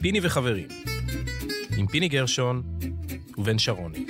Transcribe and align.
פיני 0.00 0.20
וחברים, 0.22 0.68
עם 1.78 1.86
פיני 1.86 2.08
גרשון 2.08 2.62
ובן 3.38 3.58
שרוני, 3.58 4.06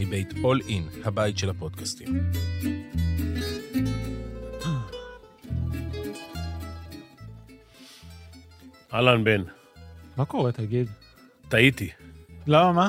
מבית 0.00 0.32
All 0.32 0.68
In, 0.68 1.06
הבית 1.06 1.38
של 1.38 1.50
הפודקאסטים. 1.50 2.30
אהלן 8.94 9.24
בן, 9.24 9.42
מה 10.16 10.24
קורה, 10.24 10.52
תגיד? 10.52 10.88
טעיתי. 11.48 11.90
למה, 12.46 12.72
מה? 12.72 12.88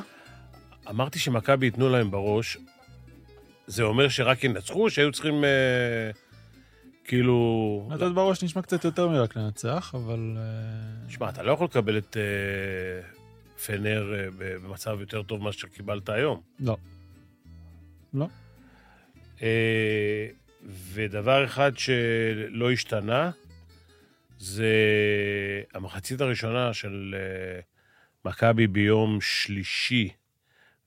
אמרתי 0.89 1.19
שמכבי 1.19 1.65
ייתנו 1.65 1.89
להם 1.89 2.11
בראש, 2.11 2.57
זה 3.67 3.83
אומר 3.83 4.09
שרק 4.09 4.43
ינצחו, 4.43 4.89
שהיו 4.89 5.11
צריכים 5.11 5.43
אה, 5.43 6.11
כאילו... 7.11 7.89
לתת 7.91 8.11
בראש 8.13 8.43
נשמע 8.43 8.61
קצת 8.61 8.83
יותר 8.85 9.07
מרק 9.07 9.35
לנצח, 9.35 9.95
אבל... 9.95 10.37
אה, 10.37 11.09
שמע, 11.09 11.29
אתה 11.29 11.43
לא 11.43 11.51
יכול 11.51 11.65
לקבל 11.65 11.97
את 11.97 12.17
אה, 12.17 13.07
פנר 13.65 14.13
אה, 14.13 14.27
במצב 14.37 14.97
יותר 14.99 15.23
טוב 15.23 15.41
ממה 15.41 15.51
שקיבלת 15.51 16.09
היום. 16.09 16.41
לא. 16.59 16.77
לא. 18.13 18.27
אה, 19.41 20.27
ודבר 20.93 21.45
אחד 21.45 21.71
שלא 21.77 22.71
השתנה, 22.71 23.31
זה 24.39 24.73
המחצית 25.73 26.21
הראשונה 26.21 26.73
של 26.73 27.15
מכבי 28.25 28.67
ביום 28.67 29.21
שלישי 29.21 30.09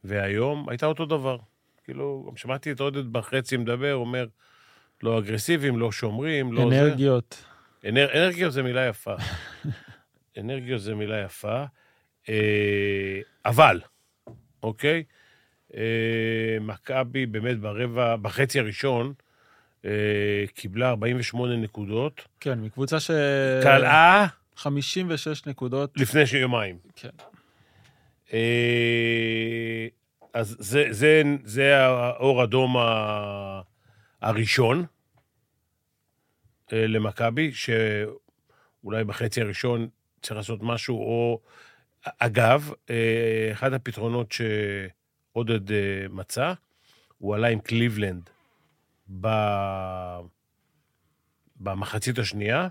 והיום 0.04 0.68
הייתה 0.68 0.86
אותו 0.86 1.06
דבר. 1.06 1.38
כאילו, 1.84 2.26
גם 2.28 2.36
שמעתי 2.36 2.72
את 2.72 2.80
עודד 2.80 3.12
בחצי 3.12 3.56
מדבר, 3.56 3.94
אומר, 3.94 4.26
לא 5.04 5.18
אגרסיביים, 5.18 5.78
לא 5.78 5.92
שומרים, 5.92 6.52
לא 6.52 6.70
זה. 6.70 6.80
אנרגיות. 6.80 7.44
אנר, 7.88 8.08
אנרגיות 8.14 8.52
זה 8.52 8.62
מילה 8.62 8.86
יפה. 8.86 9.14
אנרגיות 10.40 10.80
זה 10.80 10.94
מילה 10.94 11.22
יפה. 11.22 11.64
אה, 12.28 13.20
אבל, 13.44 13.80
אוקיי? 14.62 15.04
אה, 15.76 16.56
מכבי 16.60 17.26
באמת 17.26 17.58
ברבע, 17.60 18.16
בחצי 18.16 18.60
הראשון, 18.60 19.12
אה, 19.84 19.90
קיבלה 20.54 20.88
48 20.88 21.56
נקודות. 21.56 22.24
כן, 22.40 22.60
מקבוצה 22.60 23.00
ש... 23.00 23.10
קלעה 23.62 24.26
56 24.56 25.46
נקודות. 25.46 25.92
לפני 25.96 26.22
יומיים. 26.38 26.76
כן. 26.96 27.08
אה, 28.32 29.86
אז 30.34 30.56
זה, 30.58 30.86
זה, 30.90 31.22
זה 31.44 31.76
האור 31.76 32.44
אדום 32.44 32.76
הראשון 34.22 34.84
למכבי, 36.72 37.52
שאולי 37.52 39.04
בחצי 39.04 39.40
הראשון 39.40 39.88
צריך 40.22 40.36
לעשות 40.36 40.58
משהו, 40.62 40.96
או... 40.96 41.40
אגב, 42.18 42.72
אה, 42.90 43.48
אחד 43.52 43.72
הפתרונות 43.72 44.32
שעודד 44.32 45.72
אה, 45.72 46.06
מצא, 46.10 46.52
הוא 47.18 47.34
עלה 47.34 47.48
עם 47.48 47.58
קליבלנד 47.58 48.30
ב... 49.20 49.28
במחצית 51.60 52.18
השנייה, 52.18 52.68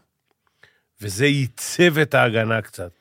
וזה 1.02 1.26
ייצב 1.26 1.98
את 1.98 2.14
ההגנה 2.14 2.62
קצת. 2.62 2.92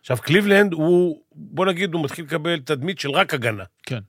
עכשיו, 0.00 0.16
קליבלנד 0.16 0.72
הוא, 0.72 1.22
בוא 1.32 1.66
נגיד, 1.66 1.94
הוא 1.94 2.04
מתחיל 2.04 2.24
לקבל 2.24 2.60
תדמית 2.60 2.98
של 2.98 3.10
רק 3.10 3.34
הגנה. 3.34 3.64
כן. 3.82 4.00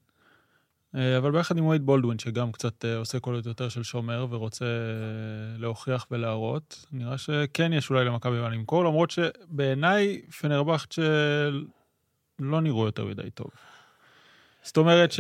אה, 0.96 1.18
אבל 1.18 1.32
ביחד 1.32 1.58
עם 1.58 1.66
וייד 1.66 1.82
בולדווין, 1.82 2.20
שגם 2.20 2.52
קצת 2.52 2.86
אה, 2.86 2.98
עושה 2.98 3.20
קולות 3.20 3.46
יותר 3.46 3.70
של 3.70 3.84
שומר 3.84 4.28
ורוצה 4.30 4.66
אה, 4.66 5.58
להוכיח 5.58 6.08
ולהראות, 6.12 6.86
נראה 6.92 7.18
שכן 7.18 7.74
יש 7.74 7.90
אולי 7.90 8.06
למכבי 8.06 8.40
מה 8.40 8.50
למכור, 8.50 8.84
למרות 8.86 9.12
שבעיניי 9.12 10.22
פנרבכט 10.42 10.96
לא 12.40 12.62
נראו 12.62 12.86
יותר 12.86 13.06
מדי 13.06 13.32
טוב. 13.32 13.48
זאת 14.64 14.78
אומרת 14.78 15.14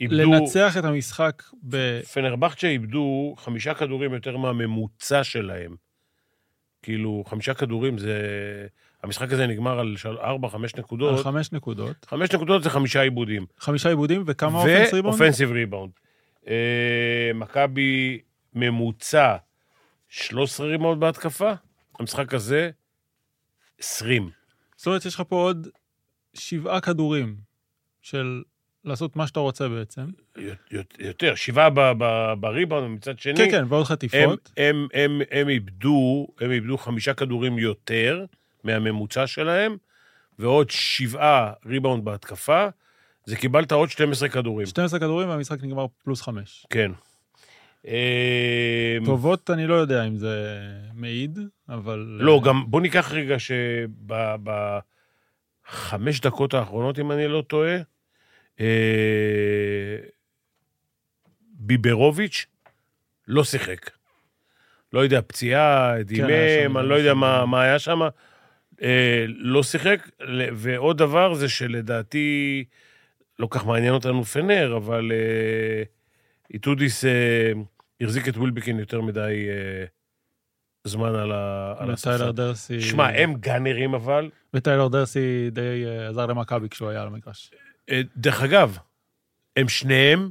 איבדו, 0.00 0.16
שלנצח 0.16 0.76
את 0.78 0.84
המשחק 0.84 1.42
ב... 1.68 2.00
פנרבכצ'ה 2.00 2.66
איבדו 2.66 3.34
חמישה 3.38 3.74
כדורים 3.74 4.14
יותר 4.14 4.36
מהממוצע 4.36 5.24
שלהם. 5.24 5.76
כאילו, 6.82 7.24
חמישה 7.26 7.54
כדורים 7.54 7.98
זה... 7.98 8.16
המשחק 9.02 9.32
הזה 9.32 9.46
נגמר 9.46 9.78
על 9.78 9.94
של- 9.96 10.18
ארבע, 10.18 10.48
חמש 10.48 10.74
על 10.74 10.80
נקודות. 10.80 11.24
חמש 11.24 11.52
נקודות, 11.52 12.04
חמש 12.04 12.32
נקודות 12.32 12.62
זה 12.62 12.70
חמישה 12.70 13.00
איבודים. 13.02 13.46
חמישה 13.58 13.88
איבודים 13.88 14.22
וכמה 14.26 14.58
offense 14.58 14.94
rebound? 14.94 15.04
ו 15.20 15.23
offensive 15.23 15.50
rebound. 15.52 15.92
אה, 16.48 16.54
מכבי 17.34 18.20
ממוצע 18.54 19.36
13 20.08 20.66
ריבאונד 20.66 21.00
בהתקפה, 21.00 21.52
המשחק 21.98 22.34
הזה 22.34 22.70
20. 23.78 24.30
זאת 24.76 24.86
אומרת, 24.86 25.04
יש 25.04 25.14
לך 25.14 25.22
פה 25.28 25.36
עוד 25.36 25.68
שבעה 26.34 26.80
כדורים 26.80 27.36
של 28.02 28.42
לעשות 28.84 29.16
מה 29.16 29.26
שאתה 29.26 29.40
רוצה 29.40 29.68
בעצם. 29.68 30.06
יותר, 30.98 31.34
שבעה 31.34 31.70
ב- 31.70 31.92
ב- 31.98 32.32
בריבאונד, 32.40 32.86
ומצד 32.86 33.18
שני, 33.18 33.36
כן, 33.36 33.50
כן, 33.50 33.64
ועוד 33.68 33.80
הם, 33.80 33.84
חטיפות. 33.84 34.52
הם, 34.56 34.86
הם, 34.94 35.20
הם 35.30 35.48
איבדו, 35.48 36.26
הם 36.40 36.50
איבדו 36.50 36.78
חמישה 36.78 37.14
כדורים 37.14 37.58
יותר 37.58 38.24
מהממוצע 38.64 39.26
שלהם, 39.26 39.76
ועוד 40.38 40.70
שבעה 40.70 41.52
ריבאונד 41.66 42.04
בהתקפה, 42.04 42.66
זה 43.24 43.36
קיבלת 43.36 43.72
עוד 43.72 43.90
12 43.90 44.28
כדורים. 44.28 44.66
12 44.66 45.00
כדורים 45.00 45.28
והמשחק 45.28 45.62
נגמר 45.62 45.86
פלוס 46.04 46.22
5. 46.22 46.66
כן. 46.70 46.92
אה, 47.86 48.98
טובות, 49.04 49.50
אני 49.50 49.66
לא 49.66 49.74
יודע 49.74 50.04
אם 50.04 50.16
זה 50.16 50.60
מעיד, 50.94 51.38
אבל... 51.68 51.98
לא, 52.20 52.40
גם 52.44 52.64
בוא 52.66 52.80
ניקח 52.80 53.12
רגע 53.12 53.36
שבחמש 55.68 56.20
דקות 56.20 56.54
האחרונות, 56.54 56.98
אם 56.98 57.12
אני 57.12 57.28
לא 57.28 57.42
טועה, 57.46 57.76
אה, 58.60 59.96
ביברוביץ' 61.54 62.46
לא 63.28 63.44
שיחק. 63.44 63.90
לא 64.92 65.00
יודע, 65.00 65.20
פציעה, 65.26 65.92
היה 65.92 66.02
דימם, 66.02 66.78
אני 66.78 66.88
לא 66.88 66.94
יודע 66.94 67.14
מה 67.14 67.62
היה 67.62 67.78
שם. 67.78 68.00
אה, 68.82 69.24
לא 69.28 69.62
שיחק, 69.62 70.10
ועוד 70.54 70.98
דבר 70.98 71.34
זה 71.34 71.48
שלדעתי, 71.48 72.64
לא 73.38 73.48
כך 73.50 73.66
מעניין 73.66 73.94
אותנו 73.94 74.24
פנר, 74.24 74.76
אבל 74.76 75.12
אה, 75.12 75.82
איטודיס 76.54 77.04
אה, 77.04 77.52
החזיק 78.00 78.28
את 78.28 78.36
ווילבקין 78.36 78.78
יותר 78.78 79.00
מדי 79.00 79.46
אה, 79.48 79.84
זמן 80.84 81.14
על 81.14 81.32
ה- 81.32 81.74
על 81.78 81.90
הספסל. 81.90 82.10
וטיילר 82.14 82.32
דרסי... 82.32 82.80
שמע, 82.80 83.08
הם 83.08 83.34
גאנרים 83.34 83.94
אבל. 83.94 84.30
וטיילר 84.54 84.88
דרסי 84.88 85.50
די 85.52 85.84
אה, 85.86 86.08
עזר 86.08 86.26
למכבי 86.26 86.68
כשהוא 86.68 86.88
היה 86.88 87.00
על 87.02 87.06
המגרש. 87.06 87.50
אה, 87.90 88.00
דרך 88.16 88.42
אגב, 88.42 88.78
הם 89.56 89.68
שניהם, 89.68 90.30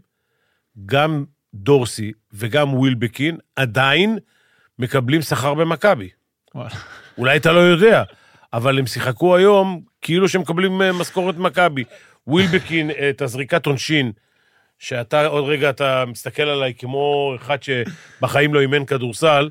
גם 0.86 1.26
דורסי 1.54 2.12
וגם 2.34 2.74
ווילבקין, 2.74 3.38
עדיין 3.56 4.18
מקבלים 4.80 5.22
שכר 5.22 5.54
במכבי. 5.54 6.10
אולי 7.18 7.38
אתה 7.38 7.52
לא 7.52 7.60
יודע, 7.60 8.04
אבל 8.54 8.80
הם 8.80 8.88
שיחקו 8.88 9.36
היום 9.36 9.82
כאילו 10.02 10.30
שהם 10.30 10.42
מקבלים 10.42 10.82
אה, 10.82 10.92
משכורת 10.92 11.36
מכבי. 11.38 11.84
ווילבקין, 12.28 12.92
אה, 12.92 13.10
את 13.10 13.22
הזריקת 13.22 13.66
עונשין, 13.66 14.12
שאתה 14.80 15.26
עוד 15.26 15.46
רגע, 15.46 15.70
אתה 15.70 16.04
מסתכל 16.08 16.44
עליי 16.44 16.74
כמו 16.74 17.34
אחד 17.36 17.58
שבחיים 17.64 18.54
לא 18.54 18.60
אימן 18.60 18.86
כדורסל, 18.86 19.50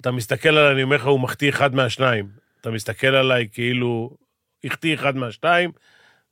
אתה 0.00 0.10
מסתכל 0.10 0.48
עליי, 0.48 0.72
אני 0.72 0.82
אומר 0.82 0.96
לך, 0.96 1.06
הוא 1.06 1.20
מחטיא 1.20 1.48
אחד 1.48 1.74
מהשניים. 1.74 2.28
אתה 2.60 2.70
מסתכל 2.70 3.06
עליי 3.06 3.48
כאילו, 3.52 4.16
החטיא 4.64 4.94
אחד 4.94 5.16
מהשתיים, 5.16 5.70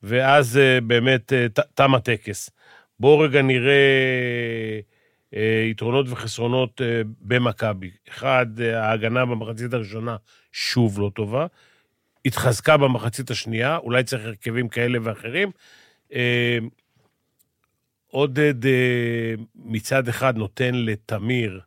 ואז 0.03 0.59
אה, 0.59 0.81
באמת 0.81 1.33
אה, 1.33 1.47
תם 1.75 1.95
הטקס. 1.95 2.51
בואו 3.01 3.19
רגע 3.19 3.43
נראה 3.43 3.73
אה, 5.35 5.67
יתרונות 5.71 6.07
וחסרונות 6.09 6.81
אה, 6.81 7.03
במכבי. 7.21 7.91
אחד, 8.09 8.47
אה, 8.61 8.85
ההגנה 8.85 9.27
במחצית 9.27 9.75
הראשונה 9.75 10.17
שוב 10.53 11.01
לא 11.01 11.11
טובה. 11.15 11.47
התחזקה 12.27 12.77
במחצית 12.77 13.31
השנייה, 13.31 13.77
אולי 13.77 14.05
צריך 14.05 14.25
הרכבים 14.25 14.69
כאלה 14.69 14.99
ואחרים. 15.03 15.51
אה, 16.13 16.59
עודד 18.11 18.67
אה, 18.67 19.35
מצד 19.55 20.09
אחד 20.09 20.37
נותן 20.37 20.75
לתמיר 20.75 21.61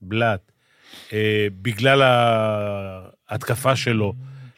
בלאט, 0.00 0.52
אה, 1.12 1.46
בגלל 1.62 2.02
ההתקפה 3.28 3.76
שלו, 3.76 4.12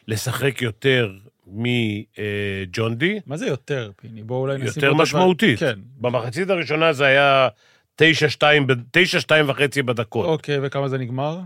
לשחק 0.07 0.61
יותר 0.61 1.13
מג'ון 1.47 2.95
די, 2.95 3.19
מה 3.25 3.37
זה 3.37 3.47
יותר, 3.47 3.91
פיני? 3.95 4.23
בואו 4.23 4.39
אולי 4.39 4.57
נשים... 4.57 4.67
יותר 4.83 4.93
משמעותית. 4.93 5.59
כן. 5.59 5.79
במחצית 5.97 6.49
הראשונה 6.49 6.93
זה 6.93 7.05
היה 7.05 7.47
9-2 8.01 8.03
ב- 8.67 8.97
9-2 8.97 9.31
וחצי 9.47 9.81
בדקות. 9.81 10.25
אוקיי, 10.25 10.59
וכמה 10.61 10.87
זה 10.87 10.97
נגמר? 10.97 11.39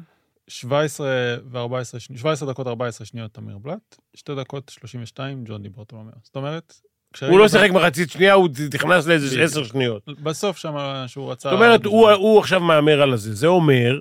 17 0.48 1.08
ו-14 1.52 2.00
שניות, 2.00 2.20
17 2.20 2.52
דקות 2.52 2.68
14 2.68 3.06
שניות 3.06 3.34
תמיר 3.34 3.58
בלאט, 3.58 3.98
2 4.16 4.40
דקות 4.40 4.70
32 4.70 5.44
ג'ון 5.46 5.64
די 5.64 5.70
ברטולומיאו. 5.70 6.16
זאת 6.24 6.36
אומרת, 6.36 6.74
הוא 7.22 7.40
לא 7.40 7.48
שיחק 7.48 7.70
מחצית 7.72 8.10
שנייה, 8.10 8.34
הוא 8.34 8.50
נכנס 8.74 9.08
לאיזה 9.08 9.28
בדיוק. 9.28 9.42
10 9.42 9.64
שניות. 9.64 10.06
בסוף 10.24 10.58
שם 10.58 10.76
שהוא 11.08 11.32
רצה... 11.32 11.50
זאת 11.50 11.56
אומרת, 11.56 11.86
הוא, 11.86 12.40
עכשיו 12.40 12.60
מהמר 12.60 13.02
על 13.02 13.14
הזה. 13.14 13.36
זה 13.36 13.48
אומר 13.48 14.00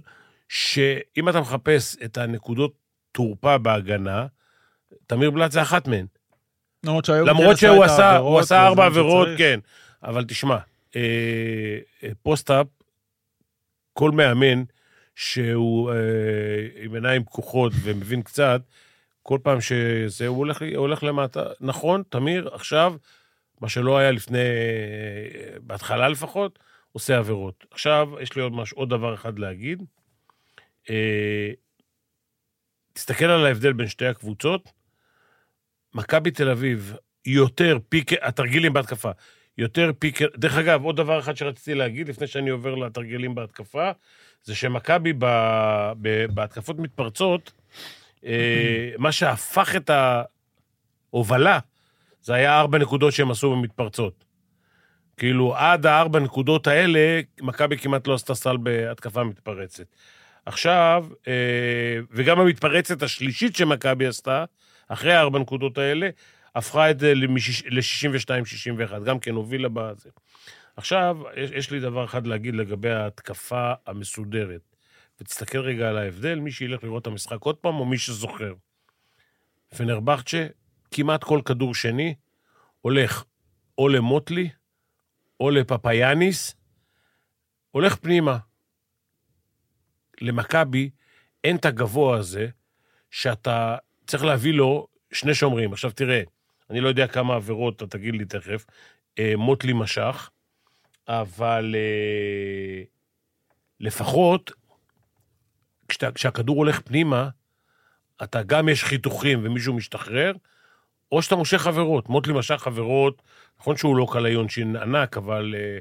שאם 0.49 1.29
אתה 1.29 1.41
מחפש 1.41 1.97
את 2.05 2.19
הנקודות 2.19 2.73
תורפה 3.13 3.59
בהגנה, 3.59 4.27
תמיר 5.07 5.31
בלאט 5.31 5.53
זה 5.53 5.63
אחת 5.63 5.89
מהן. 5.89 6.07
למרות 6.85 7.05
שהיום 7.05 7.29
למרות 7.29 7.59
שהוא 7.59 7.85
עשה, 7.85 8.07
העבירות 8.07 8.31
הוא 8.31 8.41
עשה 8.41 8.67
ארבע 8.67 8.87
עבירות. 8.87 9.29
כן. 9.39 9.61
אבל 10.03 10.25
תשמע, 10.25 10.57
אה, 10.97 11.79
אה, 12.05 12.09
פוסט-אפ, 12.23 12.67
כל 13.93 14.11
מאמן 14.11 14.63
שהוא 15.15 15.91
אה, 15.91 15.97
עם 16.83 16.95
עיניים 16.95 17.25
פקוחות 17.25 17.73
ומבין 17.83 18.23
קצת, 18.23 18.63
כל 19.23 19.39
פעם 19.43 19.61
שזה, 19.61 20.27
הוא 20.27 20.39
הולך, 20.39 20.63
הוא 20.63 20.77
הולך 20.77 21.03
למטה. 21.03 21.45
נכון, 21.61 22.03
תמיר, 22.09 22.49
עכשיו, 22.55 22.95
מה 23.61 23.69
שלא 23.69 23.99
היה 23.99 24.11
לפני, 24.11 24.39
אה, 24.39 25.59
בהתחלה 25.61 26.09
לפחות, 26.09 26.59
עושה 26.93 27.19
עבירות. 27.19 27.67
עכשיו, 27.71 28.09
יש 28.21 28.37
לי 28.37 28.43
עוד 28.43 28.53
משהו, 28.53 28.77
עוד 28.77 28.91
דבר 28.91 29.15
אחד 29.15 29.39
להגיד. 29.39 29.83
אה, 30.91 31.51
תסתכל 32.93 33.25
על 33.25 33.47
ההבדל 33.47 33.73
בין 33.73 33.87
שתי 33.87 34.07
הקבוצות. 34.07 34.73
מכבי 35.95 36.31
תל 36.31 36.51
אביב, 36.51 36.97
יותר 37.27 37.79
פיק, 37.89 38.13
התרגילים 38.23 38.73
בהתקפה, 38.73 39.11
יותר 39.59 39.91
פיק... 39.99 40.23
דרך 40.23 40.59
אגב, 40.59 40.85
עוד 40.85 40.97
דבר 40.97 41.19
אחד 41.21 41.37
שרציתי 41.37 41.75
להגיד 41.75 42.09
לפני 42.09 42.27
שאני 42.27 42.51
עובר 42.51 42.75
לתרגילים 42.75 43.35
בהתקפה, 43.35 43.91
זה 44.45 44.55
שמכבי. 44.55 45.13
בהתקפות 46.35 46.79
מתפרצות, 46.79 47.53
אה, 48.27 48.91
מה 48.99 49.13
שהפך 49.13 49.77
את 49.77 49.91
ההובלה, 51.11 51.59
זה 52.23 52.35
היה 52.35 52.61
ארבע 52.61 52.79
נקודות 52.79 53.13
שהם 53.13 53.31
עשו 53.31 53.51
במתפרצות. 53.51 54.25
כאילו, 55.17 55.57
עד 55.57 55.87
הארבע 55.87 56.21
נקודות 56.21 56.67
האלה, 56.67 57.21
מכבי 57.41 57.79
כמעט 57.79 58.07
לא 58.07 58.15
עשתה 58.15 58.35
סל 58.35 58.57
בהתקפה 58.57 59.25
מתפרצת. 59.25 59.85
עכשיו, 60.47 61.07
אה, 61.29 61.99
וגם 62.11 62.41
המתפרצת 62.41 63.03
השלישית 63.03 63.57
שמכבי 63.57 64.07
עשתה, 64.07 64.45
אחרי 64.89 65.13
הארבע 65.13 65.39
נקודות 65.39 65.79
האלה, 65.79 66.09
הפכה 66.55 66.91
את 66.91 66.99
זה 67.01 67.15
ל-62-61, 67.15 69.05
גם 69.05 69.19
כן 69.19 69.35
הובילה 69.35 69.69
בזה. 69.69 70.11
עכשיו, 70.77 71.17
יש, 71.37 71.51
יש 71.51 71.71
לי 71.71 71.81
דבר 71.81 72.05
אחד 72.05 72.27
להגיד 72.27 72.55
לגבי 72.55 72.91
ההתקפה 72.91 73.73
המסודרת. 73.87 74.61
ותסתכל 75.21 75.59
רגע 75.59 75.89
על 75.89 75.99
ההבדל, 75.99 76.39
מי 76.39 76.53
שילך 76.53 76.85
לראות 76.85 77.03
את 77.03 77.07
המשחק 77.07 77.41
עוד 77.41 77.57
פעם, 77.57 77.75
או 77.75 77.85
מי 77.85 77.99
שזוכר. 77.99 78.55
פנרבכצ'ה, 79.77 80.47
כמעט 80.91 81.25
כל 81.25 81.41
כדור 81.45 81.75
שני, 81.75 82.15
הולך 82.81 83.25
או 83.79 83.89
למוטלי, 83.89 84.49
או 85.41 85.51
לפפאיאניס, 85.51 86.55
הולך 87.71 87.97
פנימה. 87.97 88.39
למכבי 90.21 90.91
אין 91.45 91.57
את 91.57 91.65
הגבוה 91.65 92.19
הזה, 92.19 92.49
שאתה 93.11 93.77
צריך 94.07 94.25
להביא 94.25 94.53
לו 94.53 94.89
שני 95.13 95.35
שומרים. 95.35 95.73
עכשיו 95.73 95.91
תראה, 95.91 96.23
אני 96.71 96.81
לא 96.81 96.89
יודע 96.89 97.07
כמה 97.07 97.35
עבירות, 97.35 97.77
אתה 97.77 97.87
תגיד 97.87 98.15
לי 98.15 98.25
תכף, 98.25 98.67
אה, 99.19 99.33
מוטלי 99.37 99.73
משך, 99.73 100.31
אבל 101.09 101.75
אה, 101.79 102.83
לפחות 103.81 104.53
כשאתה, 105.89 106.13
כשהכדור 106.13 106.57
הולך 106.57 106.81
פנימה, 106.81 107.29
אתה 108.23 108.43
גם 108.43 108.69
יש 108.69 108.85
חיתוכים 108.85 109.41
ומישהו 109.43 109.75
משתחרר, 109.75 110.33
או 111.13 111.23
שאתה 111.23 111.37
מושך 111.37 111.67
עבירות. 111.67 112.09
מוטלי 112.09 112.33
משך 112.33 112.67
עבירות, 112.67 113.23
נכון 113.61 113.77
שהוא 113.77 113.97
לא 113.97 114.07
קלעי 114.13 114.35
עונשין 114.35 114.77
ענק, 114.77 115.17
אבל 115.17 115.55
אה, 115.59 115.79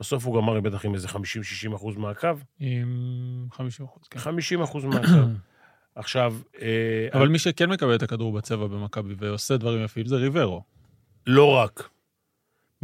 בסוף 0.00 0.24
הוא 0.26 0.36
גמר 0.36 0.60
בטח 0.60 0.84
עם 0.84 0.94
איזה 0.94 1.08
50-60 1.08 1.76
אחוז 1.76 1.96
מהקו. 1.96 2.28
עם 2.60 3.46
50 3.52 3.86
אחוז, 3.86 4.08
כן. 4.08 4.18
50 4.18 4.62
אחוז 4.62 4.84
מהקו. 4.84 5.08
עכשיו, 5.94 6.34
אה, 6.62 7.08
אבל 7.12 7.28
מי 7.28 7.38
שכן 7.38 7.70
מקבל 7.70 7.94
את 7.94 8.02
הכדור 8.02 8.32
בצבע 8.32 8.66
במכבי 8.66 9.14
ועושה 9.18 9.56
דברים 9.56 9.84
יפים 9.84 10.06
זה 10.06 10.16
ריברו, 10.16 10.62
לא 11.26 11.50
רק. 11.50 11.88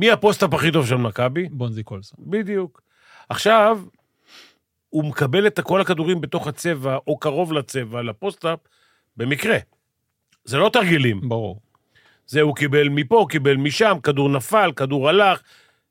מי 0.01 0.11
ה 0.11 0.16
post-up 0.16 0.55
הכי 0.55 0.73
טוב 0.73 0.87
של 0.87 0.97
מכבי? 0.97 1.49
בונזי 1.51 1.83
קולסון. 1.83 2.19
בדיוק. 2.31 2.83
עכשיו, 3.29 3.81
הוא 4.89 5.05
מקבל 5.05 5.47
את 5.47 5.61
כל 5.61 5.81
הכדורים 5.81 6.21
בתוך 6.21 6.47
הצבע, 6.47 6.99
או 7.07 7.19
קרוב 7.19 7.53
לצבע, 7.53 8.03
לפוסט-אפ, 8.03 8.59
במקרה. 9.17 9.59
זה 10.45 10.59
לא 10.59 10.71
תרגילים. 10.73 11.29
ברור. 11.29 11.61
זה 12.27 12.41
הוא 12.41 12.57
קיבל 12.57 12.89
מפה, 12.89 13.17
הוא 13.19 13.29
קיבל 13.29 13.57
משם, 13.57 13.97
כדור 14.03 14.29
נפל, 14.29 14.73
כדור 14.77 15.09
הלך, 15.09 15.43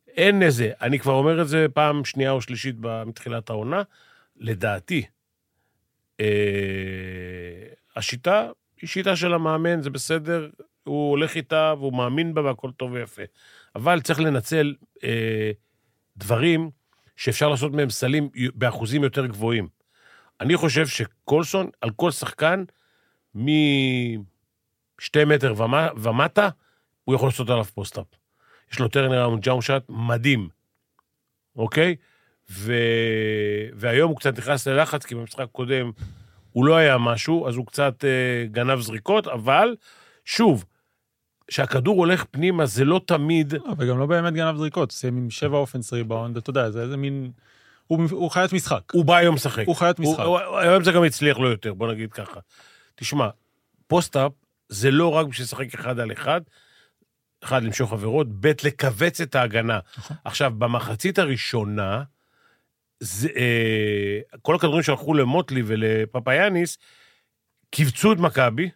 אין 0.07 0.43
איזה. 0.43 0.71
אני 0.81 0.99
כבר 0.99 1.13
אומר 1.13 1.41
את 1.41 1.47
זה 1.47 1.65
פעם 1.73 2.05
שנייה 2.05 2.31
או 2.31 2.41
שלישית 2.41 2.75
מתחילת 3.05 3.49
העונה. 3.49 3.81
לדעתי, 4.37 5.05
אה, 6.19 6.25
השיטה 7.95 8.49
היא 8.81 8.87
שיטה 8.87 9.15
של 9.15 9.33
המאמן, 9.33 9.81
זה 9.81 9.89
בסדר, 9.89 10.49
הוא 10.83 11.09
הולך 11.09 11.35
איתה 11.35 11.73
והוא 11.77 11.93
מאמין 11.93 12.33
בה 12.33 12.41
והכל 12.41 12.71
טוב 12.77 12.91
ויפה. 12.91 13.23
אבל 13.75 14.01
צריך 14.01 14.19
לנצל 14.19 14.75
אה, 15.03 15.51
דברים 16.17 16.69
שאפשר 17.15 17.49
לעשות 17.49 17.71
מהם 17.71 17.89
סלים 17.89 18.29
באחוזים 18.55 19.03
יותר 19.03 19.25
גבוהים. 19.25 19.67
אני 20.41 20.57
חושב 20.57 20.87
שקולסון, 20.87 21.69
על 21.81 21.89
כל 21.89 22.11
שחקן, 22.11 22.63
משתי 23.35 25.25
מטר 25.25 25.53
ומה, 25.57 25.87
ומטה, 25.97 26.49
הוא 27.03 27.15
יכול 27.15 27.27
לעשות 27.27 27.49
עליו 27.49 27.63
פוסט-אפ. 27.63 28.05
יש 28.71 28.79
לו 28.79 28.87
טרנר 28.87 29.35
ג'און 29.41 29.61
שאט 29.61 29.83
מדהים, 29.89 30.49
אוקיי? 31.55 31.95
ו... 32.49 32.73
והיום 33.73 34.09
הוא 34.09 34.17
קצת 34.17 34.37
נכנס 34.37 34.67
ללחץ, 34.67 35.05
כי 35.05 35.15
במשחק 35.15 35.39
הקודם 35.39 35.91
הוא 36.51 36.65
לא 36.65 36.75
היה 36.75 36.97
משהו, 36.97 37.47
אז 37.47 37.55
הוא 37.55 37.65
קצת 37.65 38.05
אה, 38.05 38.45
גנב 38.51 38.79
זריקות, 38.79 39.27
אבל 39.27 39.75
שוב, 40.25 40.65
כשהכדור 41.49 41.97
הולך 41.97 42.25
פנימה, 42.31 42.65
זה 42.65 42.85
לא 42.85 43.01
תמיד... 43.05 43.53
אבל 43.69 43.89
גם 43.89 43.99
לא 43.99 44.05
באמת 44.05 44.33
גנב 44.33 44.57
זריקות, 44.57 44.91
סיים 44.91 45.17
עם 45.17 45.29
שבע 45.29 45.57
offense 45.57 45.93
rebound, 45.93 46.37
אתה 46.37 46.49
יודע, 46.49 46.71
זה 46.71 46.81
איזה 46.81 46.97
מין... 46.97 47.31
הוא, 47.87 48.01
הוא 48.11 48.31
חיית 48.31 48.53
משחק. 48.53 48.81
הוא 48.93 49.05
בא 49.05 49.15
היום 49.15 49.35
לשחק. 49.35 49.63
הוא 49.67 49.75
חיית 49.75 49.99
משחק. 49.99 50.23
הוא, 50.23 50.39
הוא, 50.39 50.59
היום 50.59 50.83
זה 50.83 50.91
גם 50.91 51.03
הצליח 51.03 51.37
לו 51.37 51.49
יותר, 51.49 51.73
בוא 51.73 51.91
נגיד 51.91 52.13
ככה. 52.13 52.39
תשמע, 52.95 53.29
post-up 53.87 54.31
זה 54.69 54.91
לא 54.91 55.07
רק 55.07 55.27
בשביל 55.27 55.45
לשחק 55.45 55.73
אחד 55.73 55.99
על 55.99 56.11
אחד, 56.11 56.41
אחד, 57.43 57.63
למשוך 57.63 57.93
עבירות, 57.93 58.27
ב', 58.39 58.51
לכווץ 58.63 59.21
את 59.21 59.35
ההגנה. 59.35 59.79
נכון. 59.97 60.17
עכשיו, 60.25 60.51
במחצית 60.57 61.19
הראשונה, 61.19 62.03
זה, 62.99 63.29
אה, 63.35 64.19
כל 64.41 64.55
הכדורים 64.55 64.83
שהלכו 64.83 65.13
למוטלי 65.13 65.63
ולפפאיאניס, 65.65 66.77
כיווצו 67.71 68.13
את 68.13 68.17
מכבי, 68.17 68.69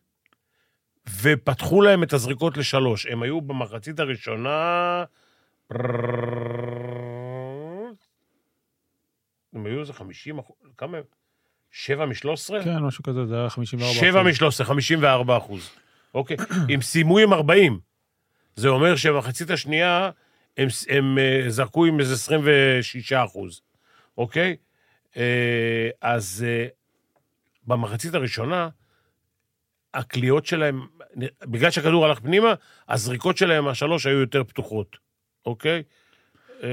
ופתחו 1.21 1.81
להם 1.81 2.03
את 2.03 2.13
הזריקות 2.13 2.57
לשלוש. 2.57 3.05
הם 3.05 3.23
היו 3.23 3.41
במחצית 3.41 3.99
הראשונה... 3.99 5.03
הם 9.53 9.65
היו 9.65 9.81
איזה 9.81 9.93
50 9.93 10.39
אחוז, 10.39 10.55
כמה 10.77 10.97
הם? 10.97 11.03
7 11.71 12.05
מ-13? 12.05 12.63
כן, 12.63 12.77
משהו 12.77 13.03
כזה, 13.03 13.25
זה 13.25 13.35
היה 13.39 13.49
54 13.49 13.93
7 13.93 14.23
מ-13, 14.23 14.63
54 14.63 15.37
אחוז. 15.37 15.69
אוקיי? 16.13 16.37
הם 16.69 16.81
סיימו 16.81 17.19
עם 17.19 17.33
40. 17.33 17.79
זה 18.55 18.67
אומר 18.67 18.95
שבמחצית 18.95 19.49
השנייה 19.49 20.09
הם, 20.57 20.67
הם 20.89 21.17
אה, 21.17 21.45
זרקו 21.47 21.85
עם 21.85 21.99
איזה 21.99 22.13
26 22.13 23.13
אחוז, 23.13 23.61
אוקיי? 24.17 24.55
אה, 25.17 25.89
אז 26.01 26.45
אה, 26.47 26.67
במחצית 27.67 28.13
הראשונה, 28.13 28.69
הקליעות 29.93 30.45
שלהם, 30.45 30.81
בגלל 31.45 31.71
שהכדור 31.71 32.05
הלך 32.05 32.19
פנימה, 32.19 32.53
הזריקות 32.89 33.37
שלהם 33.37 33.65
מהשלוש 33.65 34.05
היו 34.05 34.19
יותר 34.19 34.43
פתוחות, 34.43 34.97
אוקיי? 35.45 35.83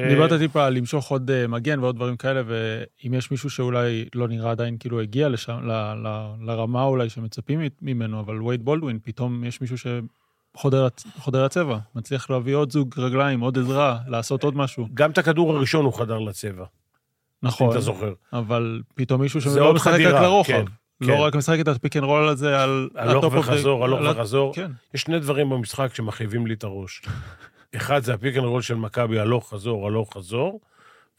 דיברת 0.08 0.38
טיפה 0.38 0.66
על 0.66 0.74
למשוך 0.74 1.10
עוד 1.10 1.30
אה, 1.30 1.46
מגן 1.46 1.80
ועוד 1.80 1.96
דברים 1.96 2.16
כאלה, 2.16 2.42
ואם 2.46 3.14
יש 3.14 3.30
מישהו 3.30 3.50
שאולי 3.50 4.04
לא 4.14 4.28
נראה 4.28 4.50
עדיין 4.50 4.76
כאילו 4.78 5.00
הגיע 5.00 5.28
לשם, 5.28 5.58
ל, 5.64 5.72
ל, 5.72 6.34
לרמה 6.40 6.82
אולי 6.82 7.08
שמצפים 7.08 7.60
ממנו, 7.82 8.20
אבל 8.20 8.42
וייד 8.42 8.64
בולדווין, 8.64 8.98
פתאום 9.02 9.44
יש 9.44 9.60
מישהו 9.60 9.76
שחודר 9.78 11.44
הצבע, 11.44 11.78
מצליח 11.94 12.30
להביא 12.30 12.54
עוד 12.54 12.72
זוג 12.72 12.94
רגליים, 12.98 13.40
עוד 13.40 13.58
עזרה, 13.58 13.98
לעשות 14.08 14.44
עוד 14.44 14.56
משהו. 14.56 14.88
גם 14.94 15.10
את 15.10 15.18
הכדור 15.18 15.56
הראשון 15.56 15.84
הוא 15.84 15.92
חדר 15.92 16.18
לצבע, 16.18 16.64
אם 16.64 17.48
נכון, 17.48 17.70
אתה 17.70 17.80
זוכר. 17.80 18.12
אבל 18.32 18.82
פתאום 18.94 19.20
מישהו 19.20 19.40
שלא 19.40 19.74
משחק 19.74 19.92
רק 19.92 20.22
לרוחב. 20.22 20.52
כן, 20.52 20.64
לא 21.00 21.14
כן. 21.14 21.20
רק 21.20 21.34
משחק 21.34 21.60
את 21.60 21.68
ה 21.68 21.74
pick 21.74 21.96
and 21.96 22.04
roll 22.04 22.28
הזה 22.28 22.62
על... 22.62 22.88
הלוך 22.94 23.24
וחזור, 23.34 23.84
הלוך 23.84 24.00
וחזור. 24.16 24.54
כן. 24.54 24.70
יש 24.94 25.00
שני 25.00 25.18
דברים 25.18 25.50
במשחק 25.50 25.94
שמכאיבים 25.94 26.46
לי 26.46 26.54
את 26.54 26.64
הראש. 26.64 27.02
אחד, 27.76 28.02
זה 28.04 28.14
ה 28.14 28.19
pick 28.19 28.36
and 28.36 28.44
roll 28.44 28.62
של 28.62 28.74
מכבי, 28.74 29.18
הלוך 29.18 29.50
חזור, 29.50 29.86
הלוך 29.86 30.14
חזור, 30.14 30.60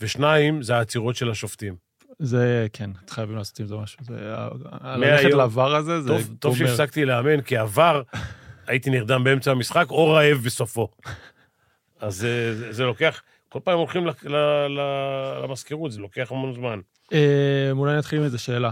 ושניים, 0.01 0.61
זה 0.61 0.75
העצירות 0.75 1.15
של 1.15 1.29
השופטים. 1.31 1.75
זה, 2.19 2.67
כן, 2.73 2.89
חייבים 3.09 3.37
לעשות 3.37 3.59
עם 3.59 3.67
זה 3.67 3.75
משהו. 3.75 3.99
זה... 4.03 4.35
ללכת 4.83 5.33
לעבר 5.33 5.75
הזה, 5.75 6.01
זה 6.01 6.13
טוב. 6.39 6.57
שהפסקתי 6.57 7.05
לאמן, 7.05 7.41
כי 7.41 7.57
עבר, 7.57 8.01
הייתי 8.67 8.89
נרדם 8.89 9.23
באמצע 9.23 9.51
המשחק, 9.51 9.85
או 9.89 10.09
רעב 10.09 10.37
בסופו. 10.37 10.87
אז 11.99 12.15
זה, 12.15 12.55
זה, 12.55 12.73
זה 12.73 12.83
לוקח, 12.83 13.21
כל 13.49 13.59
פעם 13.63 13.77
הולכים 13.77 14.07
ל- 14.07 14.11
ל- 14.23 14.67
ל- 14.67 15.41
למזכירות, 15.43 15.91
זה 15.91 15.99
לוקח 15.99 16.31
המון 16.31 16.53
זמן. 16.53 16.79
אה, 17.13 17.69
אולי 17.71 17.97
נתחיל 17.97 18.19
עם 18.19 18.25
איזה 18.25 18.37
שאלה. 18.37 18.71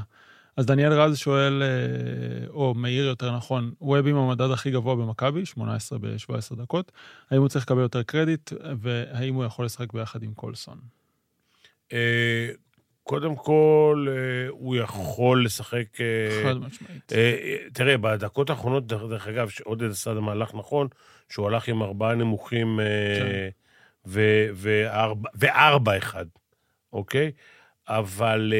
אז 0.57 0.65
דניאל 0.65 0.93
רז 0.93 1.17
שואל, 1.17 1.63
אה, 1.63 1.67
או 2.49 2.73
מאיר 2.73 3.05
יותר 3.05 3.35
נכון, 3.35 3.71
ווב 3.81 4.07
עם 4.07 4.15
המדד 4.15 4.51
הכי 4.51 4.71
גבוה 4.71 4.95
במכבי, 4.95 5.45
18 5.45 5.99
ב-17 5.99 6.55
דקות, 6.55 6.91
האם 7.31 7.39
הוא 7.41 7.49
צריך 7.49 7.65
לקבל 7.65 7.81
יותר 7.81 8.03
קרדיט, 8.03 8.51
והאם 8.81 9.33
הוא 9.35 9.45
יכול 9.45 9.65
לשחק 9.65 9.93
ביחד 9.93 10.23
עם 10.23 10.33
קולסון? 10.33 10.77
אה, 11.93 12.49
קודם 13.03 13.35
כל, 13.35 14.07
אה, 14.09 14.49
הוא 14.49 14.75
יכול 14.75 15.45
לשחק... 15.45 15.85
חד 16.43 16.57
משמעית. 16.57 17.13
אה, 17.13 17.17
אה, 17.43 17.57
תראה, 17.73 17.97
בדקות 17.97 18.49
האחרונות, 18.49 18.87
דרך 18.87 19.27
אגב, 19.27 19.49
שעודד 19.49 19.89
עשה 19.91 20.13
מהלך 20.13 20.55
נכון, 20.55 20.87
שהוא 21.29 21.47
הלך 21.47 21.67
עם 21.67 21.83
ארבעה 21.83 22.15
נמוכים 22.15 22.79
כן. 23.19 23.49
וארבע- 25.35 25.97
אחד, 25.97 26.25
אוקיי? 26.93 27.31
אבל 27.87 28.53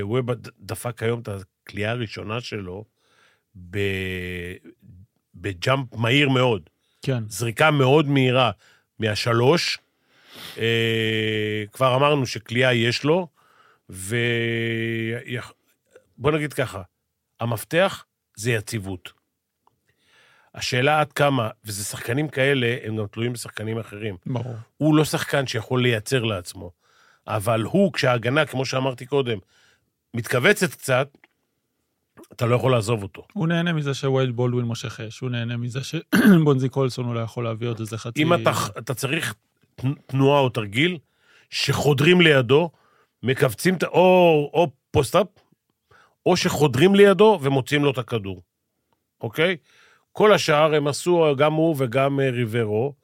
ווב 0.00 0.32
ד- 0.32 0.48
דפק 0.60 1.02
היום 1.02 1.20
את 1.20 1.28
הכלייה 1.28 1.90
הראשונה 1.90 2.40
שלו 2.40 2.84
ב- 3.70 4.54
בג'אמפ 5.34 5.94
מהיר 5.94 6.28
מאוד. 6.28 6.70
כן, 7.02 7.24
זריקה 7.28 7.70
מאוד 7.70 8.08
מהירה 8.08 8.50
מהשלוש. 8.98 9.78
אה, 10.58 11.64
כבר 11.72 11.96
אמרנו 11.96 12.26
שכליאה 12.26 12.72
יש 12.74 13.04
לו, 13.04 13.28
ובוא 13.88 14.30
נגיד 16.32 16.52
ככה, 16.52 16.82
המפתח 17.40 18.04
זה 18.36 18.52
יציבות. 18.52 19.12
השאלה 20.54 21.00
עד 21.00 21.12
כמה, 21.12 21.50
וזה 21.64 21.84
שחקנים 21.84 22.28
כאלה, 22.28 22.76
הם 22.82 22.96
גם 22.96 23.06
תלויים 23.06 23.32
בשחקנים 23.32 23.78
אחרים. 23.78 24.16
ברור. 24.26 24.54
הוא 24.76 24.94
לא 24.94 25.04
שחקן 25.04 25.46
שיכול 25.46 25.82
לייצר 25.82 26.24
לעצמו, 26.24 26.70
אבל 27.26 27.62
הוא, 27.62 27.92
כשההגנה, 27.92 28.46
כמו 28.46 28.64
שאמרתי 28.66 29.06
קודם, 29.06 29.38
מתכווצת 30.14 30.70
קצת, 30.74 31.08
אתה 32.32 32.46
לא 32.46 32.56
יכול 32.56 32.72
לעזוב 32.72 33.02
אותו. 33.02 33.26
הוא 33.32 33.48
נהנה 33.48 33.72
מזה 33.72 33.94
שווייד 33.94 34.30
בולדווין 34.36 34.64
מושך 34.66 35.00
אש, 35.00 35.20
הוא 35.20 35.30
נהנה 35.30 35.56
מזה 35.56 35.80
שבונזי 35.84 36.68
קולסון 36.74 37.06
אולי 37.06 37.22
יכול 37.22 37.44
להביא 37.44 37.68
עוד 37.68 37.80
איזה 37.80 37.98
חצי... 37.98 38.22
אם 38.22 38.34
אתה, 38.34 38.50
אתה 38.78 38.94
צריך 38.94 39.34
תנ- 39.80 39.94
תנועה 40.06 40.40
או 40.40 40.48
תרגיל, 40.48 40.98
שחודרים 41.50 42.20
לידו, 42.20 42.70
מכווצים, 43.22 43.74
את 43.74 43.82
ה- 43.82 43.86
או, 43.86 44.50
או 44.54 44.70
פוסט-אפ, 44.90 45.26
או 46.26 46.36
שחודרים 46.36 46.94
לידו 46.94 47.38
ומוציאים 47.42 47.84
לו 47.84 47.90
את 47.90 47.98
הכדור, 47.98 48.42
אוקיי? 49.20 49.56
כל 50.12 50.32
השאר 50.32 50.74
הם 50.74 50.86
עשו, 50.86 51.34
גם 51.38 51.52
הוא 51.52 51.74
וגם 51.78 52.20
אה, 52.20 52.30
ריברו, 52.30 52.94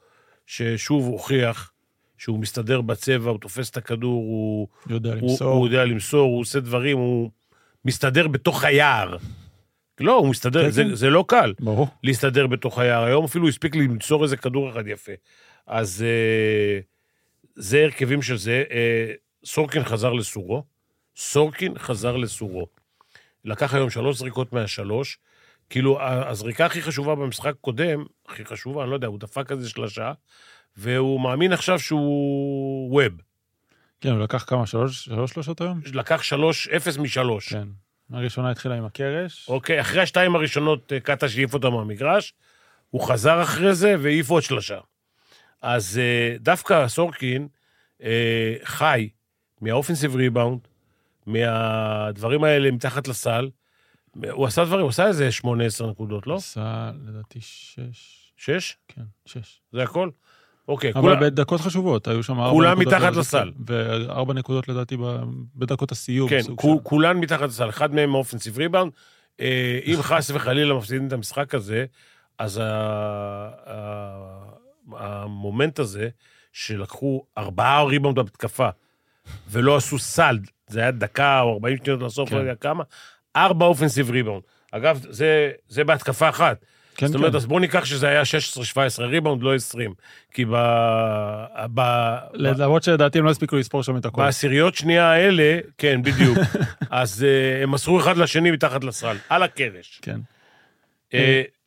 ששוב 0.47 1.07
הוכיח 1.07 1.73
שהוא 2.21 2.39
מסתדר 2.39 2.81
בצבע, 2.81 3.31
הוא 3.31 3.39
תופס 3.39 3.71
את 3.71 3.77
הכדור, 3.77 4.13
הוא, 4.13 4.69
יודע 4.89 5.11
הוא, 5.11 5.19
למסור. 5.19 5.53
הוא 5.53 5.67
יודע 5.67 5.85
למסור, 5.85 6.21
הוא 6.21 6.41
עושה 6.41 6.61
דברים, 6.61 6.99
הוא 6.99 7.31
מסתדר 7.85 8.29
בתוך 8.29 8.65
היער. 8.65 9.17
לא, 10.01 10.17
הוא 10.17 10.29
מסתדר, 10.29 10.65
כן, 10.65 10.71
זה, 10.71 10.83
כן. 10.83 10.95
זה 10.95 11.11
לא 11.11 11.25
קל. 11.29 11.55
ברור. 11.61 11.89
להסתדר 12.05 12.47
בתוך 12.47 12.79
היער. 12.79 13.05
היום 13.05 13.25
אפילו 13.25 13.45
הוא 13.45 13.49
הספיק 13.49 13.77
למסור 13.77 14.25
איזה 14.25 14.37
כדור 14.37 14.71
אחד 14.71 14.87
יפה. 14.87 15.13
אז 15.67 16.05
אה, 16.07 16.81
זה 17.57 17.83
הרכבים 17.85 18.23
של 18.23 18.37
זה. 18.37 18.65
אה, 18.71 19.13
סורקין 19.45 19.85
חזר 19.85 20.13
לסורו. 20.13 20.65
סורקין 21.17 21.79
חזר 21.79 22.17
לסורו. 22.17 22.67
לקח 23.45 23.75
היום 23.75 23.91
שלוש 23.91 24.19
זריקות 24.19 24.53
מהשלוש. 24.53 25.19
כאילו, 25.71 25.99
הזריקה 26.03 26.67
הכי 26.67 26.83
חשובה 26.83 27.15
במשחק 27.15 27.55
קודם, 27.61 28.05
הכי 28.29 28.45
חשובה, 28.45 28.83
אני 28.83 28.91
לא 28.91 28.95
יודע, 28.95 29.07
הוא 29.07 29.19
דפק 29.19 29.53
איזה 29.53 29.69
שלושה, 29.69 30.13
והוא 30.77 31.21
מאמין 31.21 31.53
עכשיו 31.53 31.79
שהוא 31.79 32.95
ווב. 32.95 33.13
כן, 34.01 34.11
הוא 34.11 34.19
לקח 34.19 34.45
כמה, 34.47 34.67
שלוש 34.67 35.05
שלוש 35.05 35.31
שלושות 35.31 35.61
היום? 35.61 35.81
לקח 35.95 36.23
שלוש, 36.23 36.69
אפס 36.69 36.97
משלוש. 36.97 37.49
כן. 37.49 37.69
הראשונה 38.13 38.51
התחילה 38.51 38.75
עם 38.75 38.85
הקרש. 38.85 39.49
אוקיי, 39.49 39.81
אחרי 39.81 40.03
השתיים 40.03 40.35
הראשונות 40.35 40.93
אה, 40.93 41.01
קטש 41.01 41.37
העיף 41.37 41.55
אותה 41.55 41.71
מהמגרש, 41.71 42.35
הוא 42.91 43.09
חזר 43.09 43.43
אחרי 43.43 43.75
זה 43.75 43.95
והעיף 43.99 44.31
עוד 44.31 44.43
שלושה. 44.43 44.79
אז 45.63 45.99
אה, 45.99 46.37
דווקא 46.39 46.89
סורקין 46.89 47.49
אה, 48.03 48.55
חי 48.65 49.09
מהאופנסיב 49.61 50.15
ריבאונד, 50.15 50.61
מהדברים 51.27 52.45
האלה 52.45 52.71
מתחת 52.71 53.09
לסל. 53.09 53.51
הוא 54.31 54.47
עשה 54.47 54.65
דברים, 54.65 54.83
הוא 54.83 54.91
עשה 54.91 55.07
איזה 55.07 55.29
8-10 55.43 55.47
נקודות, 55.91 56.27
לא? 56.27 56.35
עשה, 56.35 56.91
לדעתי, 57.07 57.41
שש. 57.41 58.33
שש? 58.37 58.77
כן, 58.89 59.03
שש. 59.27 59.61
זה 59.73 59.83
הכל? 59.83 60.11
אוקיי, 60.69 60.91
אבל 60.95 61.01
כולם... 61.01 61.21
בדקות 61.21 61.61
חשובות, 61.61 62.09
היו 62.09 62.23
שם 62.23 62.41
ארבע 62.41 62.51
כולם 62.51 62.81
נקודות. 62.81 62.93
מתחת 62.93 63.03
לדעתי, 63.13 63.19
לסל. 63.19 63.51
וארבע 63.67 64.35
נקודות 64.35 64.69
לדעתי 64.69 64.97
בדקות 65.55 65.93
הסיום. 65.93 66.29
כן, 66.29 66.41
כולן 66.83 67.17
מתחת 67.17 67.49
לסל, 67.49 67.69
אחד 67.69 67.95
מהם 67.95 68.15
אופנסיב 68.15 68.59
ריבאונד. 68.59 68.93
אה, 69.41 69.79
אם 69.87 69.97
חס 70.09 70.31
וחלילה 70.35 70.75
מפסידים 70.75 71.07
את 71.07 71.13
המשחק 71.13 71.55
הזה, 71.55 71.85
אז 72.39 72.61
ה- 72.63 73.49
ה- 73.67 74.51
המומנט 74.97 75.79
הזה, 75.79 76.09
שלקחו 76.53 77.25
ארבעה 77.39 77.85
ריבאונד 77.85 78.17
בהתקפה, 78.17 78.69
ולא 79.51 79.77
עשו 79.77 79.99
סל, 79.99 80.39
זה 80.69 80.81
היה 80.81 80.91
דקה 80.91 81.41
או 81.41 81.53
40 81.53 81.77
שניות 81.85 82.03
לסוף, 82.03 82.29
כן. 82.31 82.37
לא 82.37 82.41
יודע 82.41 82.55
כמה, 82.55 82.85
ארבע 83.37 83.67
offensive 83.67 84.11
rebound. 84.11 84.43
אגב, 84.73 85.01
זה, 85.11 85.51
זה 85.69 85.85
בהתקפה 85.85 86.29
אחת. 86.29 86.65
כן, 86.97 87.07
זאת 87.07 87.15
אומרת, 87.15 87.31
כן. 87.31 87.37
אז 87.37 87.47
בואו 87.47 87.59
ניקח 87.59 87.85
שזה 87.85 88.09
היה 88.09 88.23
16-17 88.99 89.03
ריבאונד, 89.03 89.43
לא 89.43 89.55
20. 89.55 89.95
כי 90.35 90.45
ב... 90.45 90.55
ב... 91.75 91.81
למרות 92.35 92.83
שלדעתי 92.83 93.19
הם 93.19 93.25
לא 93.25 93.31
הספיקו 93.31 93.57
לספור 93.57 93.83
שם 93.83 93.97
את 93.97 94.05
הכל. 94.07 94.23
בעשיריות 94.23 94.75
שנייה 94.75 95.11
האלה, 95.11 95.59
כן, 95.79 96.03
בדיוק. 96.03 96.39
אז 96.91 97.27
אה, 97.27 97.63
הם 97.63 97.71
מסרו 97.71 98.01
אחד 98.01 98.17
לשני 98.17 98.51
מתחת 98.51 98.85
לסל, 98.85 99.17
על 99.29 99.43
הקרש. 99.43 99.99
כן. 100.03 100.21
אה, 101.11 101.15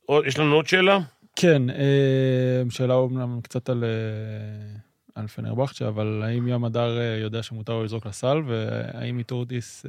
עוד- 0.05 0.25
יש 0.25 0.39
לנו 0.39 0.55
עוד 0.55 0.67
שאלה? 0.67 0.99
כן, 1.35 1.69
אה, 1.69 2.63
שאלה 2.69 2.93
אומנם 2.93 3.41
קצת 3.41 3.69
על, 3.69 3.83
אה, 3.83 4.79
על 5.15 5.27
פנרבכצ'ה, 5.27 5.87
אבל 5.87 6.21
האם 6.25 6.47
ים 6.47 6.65
מדר 6.65 6.99
אה, 6.99 7.17
יודע 7.17 7.43
שמותר 7.43 7.73
לו 7.73 7.83
לזרוק 7.83 8.05
לסל, 8.05 8.37
והאם 8.47 9.17
איטודיס 9.17 9.85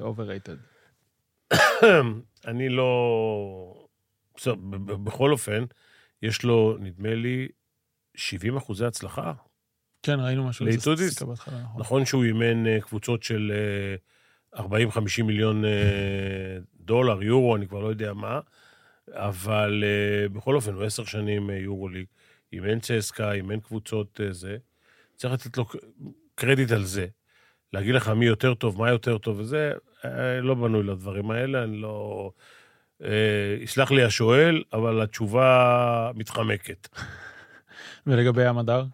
overrated? 0.00 0.56
אני 2.46 2.68
לא... 2.68 3.77
בכל 5.04 5.32
אופן, 5.32 5.64
יש 6.22 6.42
לו, 6.42 6.76
נדמה 6.80 7.14
לי, 7.14 7.48
70 8.14 8.56
אחוזי 8.56 8.84
הצלחה. 8.84 9.32
כן, 10.02 10.20
ראינו 10.20 10.48
משהו. 10.48 10.66
לאיטודיס? 10.66 11.22
נכון. 11.22 11.54
נכון 11.78 12.04
שהוא 12.04 12.24
אימן 12.24 12.66
אה, 12.66 12.80
קבוצות 12.80 13.22
של 13.22 13.52
אה, 14.54 14.60
40-50 14.60 15.22
מיליון 15.22 15.64
אה, 15.64 16.58
דולר, 16.80 17.22
יורו, 17.22 17.56
אני 17.56 17.68
כבר 17.68 17.80
לא 17.80 17.88
יודע 17.88 18.12
מה, 18.12 18.40
אבל 19.12 19.84
אה, 19.86 20.28
בכל 20.28 20.54
אופן, 20.54 20.74
הוא 20.74 20.84
עשר 20.84 21.04
שנים 21.04 21.50
אה, 21.50 21.56
יורו-ליג, 21.56 22.06
אימן 22.52 22.80
צסקה, 22.80 23.32
אימן 23.32 23.60
קבוצות 23.60 24.20
אה, 24.24 24.32
זה. 24.32 24.56
צריך 25.16 25.34
לתת 25.34 25.56
לו 25.56 25.64
קרדיט 26.34 26.70
על 26.70 26.84
זה. 26.84 27.06
להגיד 27.72 27.94
לך 27.94 28.08
מי 28.08 28.26
יותר 28.26 28.54
טוב, 28.54 28.78
מה 28.78 28.90
יותר 28.90 29.18
טוב 29.18 29.38
וזה, 29.38 29.72
אה, 30.04 30.40
לא 30.40 30.54
בנוי 30.54 30.82
לדברים 30.82 31.30
האלה, 31.30 31.64
אני 31.64 31.76
לא... 31.76 32.30
אה, 33.04 33.56
יסלח 33.60 33.90
לי 33.90 34.04
השואל, 34.04 34.62
אבל 34.72 35.02
התשובה 35.02 36.10
מתחמקת. 36.14 36.88
ולגבי 38.06 38.48
ים 38.48 38.58
הדר? 38.58 38.84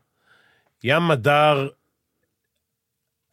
ים 0.85 1.09
מדר, 1.09 1.69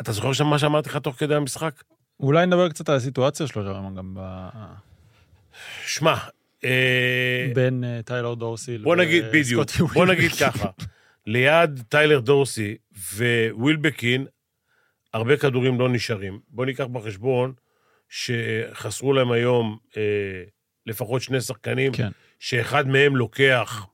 אתה 0.01 0.11
זוכר 0.11 0.33
שם 0.33 0.47
מה 0.47 0.59
שאמרתי 0.59 0.89
לך 0.89 0.97
תוך 0.97 1.15
כדי 1.15 1.35
המשחק? 1.35 1.83
אולי 2.19 2.45
נדבר 2.45 2.69
קצת 2.69 2.89
על 2.89 2.95
הסיטואציה 2.95 3.47
שלו 3.47 3.63
שם 3.63 3.95
גם 3.95 4.15
ב... 4.15 4.47
שמע, 5.85 6.15
אה, 6.63 7.51
בין 7.55 7.83
אה, 7.83 7.99
טיילר 8.05 8.33
דורסי 8.33 8.77
בוא 8.77 8.95
נגיד, 8.95 9.23
בדיוק, 9.33 9.69
בוא 9.93 10.05
נגיד. 10.05 10.31
ככה, 10.31 10.69
ליד 11.25 11.83
טיילר 11.89 12.19
דורסי 12.19 12.77
ווילבקין, 13.53 14.25
הרבה 15.13 15.37
כדורים 15.37 15.79
לא 15.79 15.89
נשארים. 15.89 16.39
בוא 16.49 16.65
ניקח 16.65 16.85
בחשבון 16.85 17.53
שחסרו 18.09 19.13
להם 19.13 19.31
היום 19.31 19.77
אה, 19.97 20.01
לפחות 20.85 21.21
שני 21.21 21.41
שחקנים, 21.41 21.91
כן, 21.91 22.09
שאחד 22.39 22.87
מהם 22.87 23.15
לוקח 23.15 23.87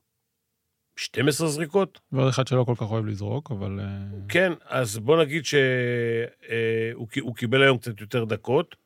12 0.96 1.48
זריקות. 1.48 2.00
ועוד 2.12 2.28
אחד 2.28 2.46
שלא 2.46 2.64
כל 2.64 2.74
כך 2.76 2.82
אוהב 2.90 3.06
לזרוק, 3.06 3.50
אבל... 3.50 3.80
אה, 3.80 3.86
כן, 4.28 4.52
אז 4.64 4.98
בוא 4.98 5.22
נגיד 5.22 5.44
שהוא 5.44 7.36
קיבל 7.36 7.62
היום 7.62 7.78
קצת 7.78 8.00
יותר 8.00 8.24
דקות, 8.24 8.76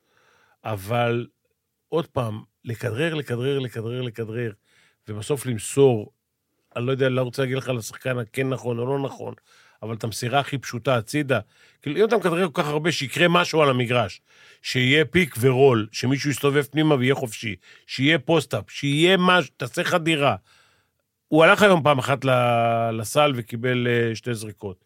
אבל 0.65 1.27
עוד 1.89 2.07
פעם, 2.07 2.43
לכדרר, 2.65 3.15
לכדרר, 3.15 3.59
לכדרר, 3.59 4.03
לכדרר, 4.03 4.53
ובסוף 5.09 5.47
למסור, 5.47 6.13
אני 6.77 6.87
לא 6.87 6.91
יודע, 6.91 7.09
לא 7.09 7.23
רוצה 7.23 7.43
להגיד 7.43 7.57
לך 7.57 7.69
לשחקן 7.69 8.19
הכן 8.19 8.49
נכון 8.49 8.79
או 8.79 8.87
לא 8.87 8.99
נכון, 8.99 9.35
אבל 9.83 9.95
את 9.95 10.05
המסירה 10.05 10.41
הכי 10.41 10.59
פשוטה 10.59 10.97
הצידה, 10.97 11.41
כאילו, 11.83 12.01
אם 12.01 12.05
אתה 12.05 12.17
מכדרר 12.17 12.49
כל 12.53 12.63
כך 12.63 12.69
הרבה, 12.69 12.93
שיקרה 12.93 13.29
משהו 13.29 13.63
על 13.63 13.71
המגרש, 13.71 14.21
שיהיה 14.63 15.05
פיק 15.05 15.35
ורול, 15.41 15.89
שמישהו 15.93 16.31
יסתובב 16.31 16.63
פנימה 16.63 16.95
ויהיה 16.95 17.15
חופשי, 17.15 17.57
שיהיה 17.87 18.19
פוסט-אפ, 18.19 18.71
שיהיה 18.71 19.17
משהו, 19.17 19.53
תעשה 19.57 19.85
חדירה. 19.85 20.37
הוא 21.29 21.45
הלך 21.45 21.63
היום 21.63 21.83
פעם 21.83 21.99
אחת 21.99 22.25
לסל 22.93 23.33
וקיבל 23.37 23.87
אה, 23.89 24.15
שתי 24.15 24.35
זריקות. 24.35 24.85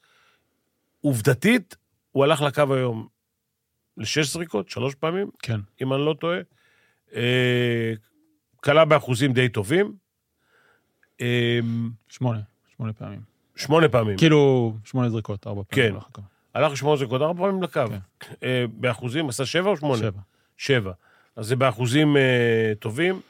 עובדתית, 1.01 1.77
הוא 2.13 2.25
הלך 2.25 2.43
לקו 2.43 2.75
היום 2.75 3.09
לשש 3.97 4.33
זריקות, 4.33 4.71
שלוש 4.71 4.95
פעמים, 4.95 5.31
כן. 5.43 5.61
אם 5.83 5.93
אני 5.93 6.05
לא 6.05 6.15
טועה. 6.21 6.39
אה, 7.15 7.93
כלה 8.57 8.85
באחוזים 8.85 9.33
די 9.33 9.49
טובים. 9.49 9.95
אה, 11.21 11.59
שמונה, 12.09 12.41
שמונה 12.77 12.93
פעמים. 12.93 13.36
שמונה 13.57 13.89
פעמים. 13.89 14.17
כאילו, 14.17 14.75
שמונה 14.85 15.09
זריקות, 15.11 15.47
ארבע 15.47 15.63
פעמים. 15.69 15.93
כן. 16.15 16.23
הלך 16.55 16.73
לשמונה 16.73 16.97
זריקות 16.97 17.23
ארבע 17.23 17.43
פעמים 17.45 17.63
לקו. 17.63 17.81
כן. 18.21 18.33
אה, 18.43 18.65
באחוזים, 18.73 19.29
עשה 19.29 19.47
שבע 19.47 19.71
או 19.71 19.77
שמונה? 19.77 19.99
שבע. 19.99 20.21
שבע. 20.57 20.93
אז 21.37 21.47
זה 21.47 21.57
באחוזים 21.57 22.17
אה, 22.17 22.23
טובים. 22.79 23.21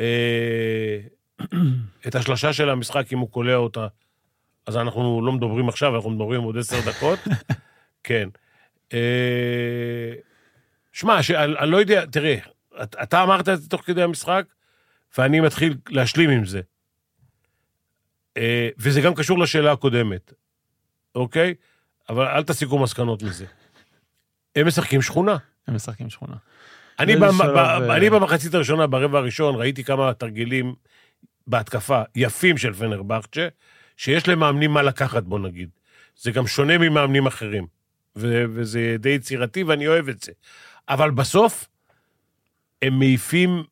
אה, 0.00 0.98
את 2.06 2.14
השלשה 2.14 2.52
של 2.52 2.70
המשחק, 2.70 3.12
אם 3.12 3.18
הוא 3.18 3.30
קולע 3.30 3.54
אותה, 3.56 3.86
אז 4.66 4.76
אנחנו 4.76 5.22
לא 5.26 5.32
מדברים 5.32 5.68
עכשיו, 5.68 5.96
אנחנו 5.96 6.10
מדברים 6.10 6.42
עוד 6.42 6.58
עשר 6.58 6.76
דקות. 6.90 7.18
כן. 8.04 8.28
אה, 8.94 8.98
שמע, 10.92 11.20
אני 11.58 11.70
לא 11.70 11.76
יודע, 11.76 12.06
תראה, 12.06 12.36
את- 12.82 12.96
אתה 13.02 13.22
אמרת 13.22 13.48
את 13.48 13.62
זה 13.62 13.68
תוך 13.68 13.80
כדי 13.84 14.02
המשחק, 14.02 14.44
ואני 15.18 15.40
מתחיל 15.40 15.76
להשלים 15.88 16.30
עם 16.30 16.44
זה. 16.44 16.60
אה, 18.36 18.68
וזה 18.78 19.00
גם 19.00 19.14
קשור 19.14 19.38
לשאלה 19.38 19.72
הקודמת, 19.72 20.32
אוקיי? 21.14 21.54
אבל 22.08 22.26
אל 22.26 22.42
תסיקו 22.42 22.78
מסקנות 22.78 23.22
מזה. 23.22 23.44
הם 24.56 24.66
משחקים 24.66 25.02
שכונה. 25.02 25.36
הם 25.68 25.74
משחקים 25.74 26.10
שכונה. 26.10 26.36
אני, 26.98 27.16
במ- 27.16 27.38
ב- 27.38 27.56
אה, 27.56 27.96
אני 27.96 28.10
במחצית 28.10 28.54
הראשונה, 28.54 28.86
ברבע 28.86 29.18
הראשון, 29.18 29.54
ראיתי 29.54 29.84
כמה 29.84 30.14
תרגילים 30.14 30.74
בהתקפה 31.46 32.02
יפים 32.14 32.58
של 32.58 32.72
פנרבכצ'ה, 32.72 33.48
שיש 33.96 34.28
למאמנים 34.28 34.70
מה 34.70 34.82
לקחת, 34.82 35.22
בוא 35.22 35.38
נגיד. 35.38 35.68
זה 36.16 36.30
גם 36.30 36.46
שונה 36.46 36.78
ממאמנים 36.78 37.26
אחרים, 37.26 37.66
ו- 38.16 38.44
וזה 38.54 38.96
די 38.98 39.08
יצירתי, 39.08 39.62
ואני 39.62 39.88
אוהב 39.88 40.08
את 40.08 40.20
זה. 40.22 40.32
אבל 40.88 41.10
בסוף, 41.10 41.68
הם 42.82 42.98
מעיפים... 42.98 43.62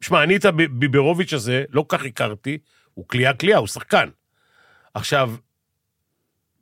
שמע, 0.00 0.22
אני 0.22 0.36
את 0.36 0.44
הביברוביץ' 0.44 1.32
הזה 1.32 1.64
לא 1.70 1.84
כל 1.88 1.98
כך 1.98 2.04
הכרתי, 2.04 2.58
הוא 2.98 3.08
כליאה 3.08 3.34
כליאה, 3.34 3.58
הוא 3.58 3.66
שחקן. 3.66 4.08
עכשיו, 4.94 5.34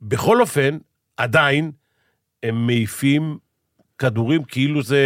בכל 0.01 0.41
אופן, 0.41 0.77
עדיין, 1.17 1.71
הם 2.43 2.67
מעיפים 2.67 3.37
כדורים 3.97 4.43
כאילו 4.43 4.83
זה... 4.83 4.99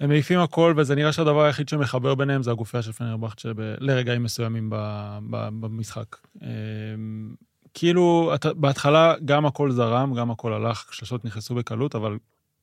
הם 0.00 0.08
מעיפים 0.08 0.40
הכל, 0.40 0.74
וזה 0.76 0.94
נראה 0.94 1.12
שהדבר 1.12 1.42
היחיד 1.42 1.68
שמחבר 1.68 2.14
ביניהם 2.14 2.42
זה 2.42 2.50
הגופייה 2.50 2.82
של 2.82 2.92
פנרבכצ'ה 2.92 3.52
ב- 3.56 3.74
לרגעים 3.78 4.22
מסוימים 4.22 4.70
ב- 4.70 5.18
ב- 5.30 5.48
במשחק. 5.60 6.16
אמ, 6.42 7.34
כאילו, 7.74 8.32
בהתחלה 8.54 9.14
גם 9.24 9.46
הכל 9.46 9.70
זרם, 9.70 10.14
גם 10.14 10.30
הכל 10.30 10.52
הלך, 10.52 10.94
שלשות 10.94 11.24
נכנסו 11.24 11.54
בקלות, 11.54 11.94
אבל 11.94 12.18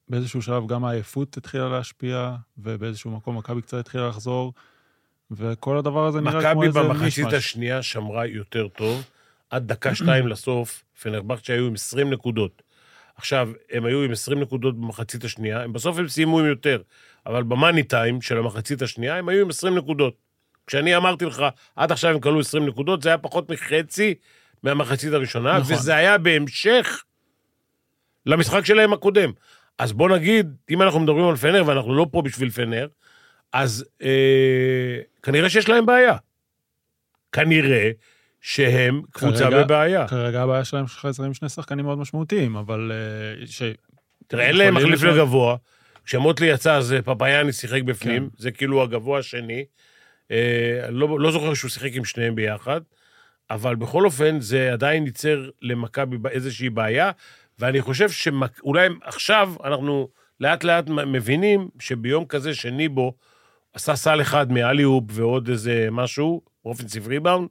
באיזשהו 0.10 0.41
שלב 0.41 0.67
גם 0.67 0.86
העייפות 0.86 1.38
התחילה 1.38 1.70
להשפיע, 1.70 2.36
ובאיזשהו 2.58 3.12
מקום 3.12 3.38
מכבי 3.38 3.62
קצת 3.62 3.77
התחילה 3.77 4.08
לחזור, 4.08 4.53
וכל 5.32 5.78
הדבר 5.78 6.06
הזה 6.06 6.22
נראה 6.22 6.42
כמו 6.42 6.62
מכבי 6.62 6.68
איזה 6.68 6.80
במחצית 6.80 7.04
מישמש. 7.04 7.34
השנייה 7.34 7.84
שמרה 7.84 8.26
יותר 8.26 8.68
טוב. 8.68 9.04
עד 9.50 9.68
דקה 9.68 9.96
שתיים 9.96 10.28
לסוף, 10.32 10.84
פנרבכצ'ה 11.02 11.54
היו 11.54 11.68
עם 11.68 11.74
20 11.74 12.14
נקודות. 12.14 12.62
עכשיו, 13.16 13.50
הם 13.72 13.86
היו 13.86 14.04
עם 14.04 14.12
20 14.12 14.40
נקודות 14.40 14.80
במחצית 14.80 15.24
השנייה, 15.24 15.62
הם 15.62 15.74
בסוף 15.74 15.98
הם 15.98 16.08
סיימו 16.08 16.40
עם 16.40 16.46
יותר, 16.46 16.82
אבל 17.26 17.44
במאני 17.44 17.84
טיים 17.84 18.22
של 18.22 18.38
המחצית 18.38 18.82
השנייה, 18.82 19.16
הם 19.16 19.30
היו 19.30 19.42
עם 19.42 19.50
20 19.50 19.78
נקודות. 19.78 20.16
כשאני 20.68 20.98
אמרתי 20.98 21.26
לך, 21.26 21.44
עד 21.76 21.92
עכשיו 21.92 22.12
הם 22.12 22.20
כלו 22.20 22.40
20 22.40 22.66
נקודות, 22.66 23.02
זה 23.02 23.10
היה 23.10 23.18
פחות 23.18 23.50
מחצי 23.50 24.16
מהמחצית 24.64 25.14
הראשונה, 25.14 25.58
נכון. 25.60 25.76
וזה 25.76 25.96
היה 25.96 26.18
בהמשך 26.18 27.04
למשחק 28.26 28.66
שלהם 28.66 28.94
הקודם. 28.94 29.32
אז 29.78 29.94
בוא 29.94 30.10
נגיד, 30.10 30.56
אם 30.70 30.82
אנחנו 30.82 31.00
מדברים 31.00 31.26
על 31.26 31.36
פנר, 31.36 31.64
ואנחנו 31.66 31.96
לא 31.96 32.08
פה 32.12 32.22
בשביל 32.22 32.50
פנר, 32.50 32.88
אז 33.54 33.86
אה, 34.01 34.10
כנראה 35.24 35.50
שיש 35.50 35.70
להם 35.70 35.86
בעיה. 35.86 36.16
כנראה 37.32 37.91
שהם 38.41 39.02
קבוצה 39.12 39.43
כרגע- 39.43 39.63
בבעיה. 39.63 40.08
כרגע 40.08 40.41
הבעיה 40.41 40.65
שלהם 40.65 40.88
שחזרים 40.88 41.34
שני 41.34 41.50
שחקנים 41.50 41.86
מאוד 41.86 41.98
משמעותיים, 41.98 42.56
אבל... 42.56 42.91
אה, 43.41 43.48
ש... 43.48 43.62
תראה, 44.28 44.48
אין 44.48 44.56
להם 44.58 44.76
מחליף 44.76 45.00
לשנות- 45.04 45.15
לגבוה. 45.15 45.56
כשמוטלי 46.06 46.48
יצא, 46.48 46.74
אז 46.76 46.95
פפאיאני 47.06 47.54
שיחק 47.54 47.82
בפנים, 47.82 48.30
כן. 48.30 48.36
זה 48.38 48.52
כאילו 48.52 48.84
הגבוה 48.84 49.19
השני. 49.19 49.65
אה, 50.32 50.88
לא, 50.89 51.19
לא 51.19 51.32
זוכר 51.32 51.54
שהוא 51.54 51.69
שיחק 51.72 51.89
עם 51.93 52.06
שניהם 52.06 52.36
ביחד, 52.36 52.82
אבל 53.50 53.76
בכל 53.76 54.06
אופן, 54.06 54.39
זה 54.39 54.74
עדיין 54.74 55.06
ייצר 55.06 55.50
למכבי 55.62 56.17
איזושהי 56.32 56.69
בעיה, 56.69 57.12
ואני 57.60 57.82
חושב 57.82 58.10
שאולי 58.10 58.88
עכשיו 59.04 59.54
אנחנו 59.63 60.08
לאט 60.39 60.63
לאט 60.63 60.88
מבינים 60.89 61.67
שביום 61.80 62.26
כזה 62.26 62.56
שניבו 62.56 63.13
עשה 63.78 63.96
סל 63.96 64.22
אחד 64.22 64.52
מ 64.52 64.57
alley-oop 64.57 65.04
ועוד 65.08 65.50
איזה 65.50 65.88
משהו, 65.92 66.42
offensive 66.65 67.08
rebound, 67.08 67.50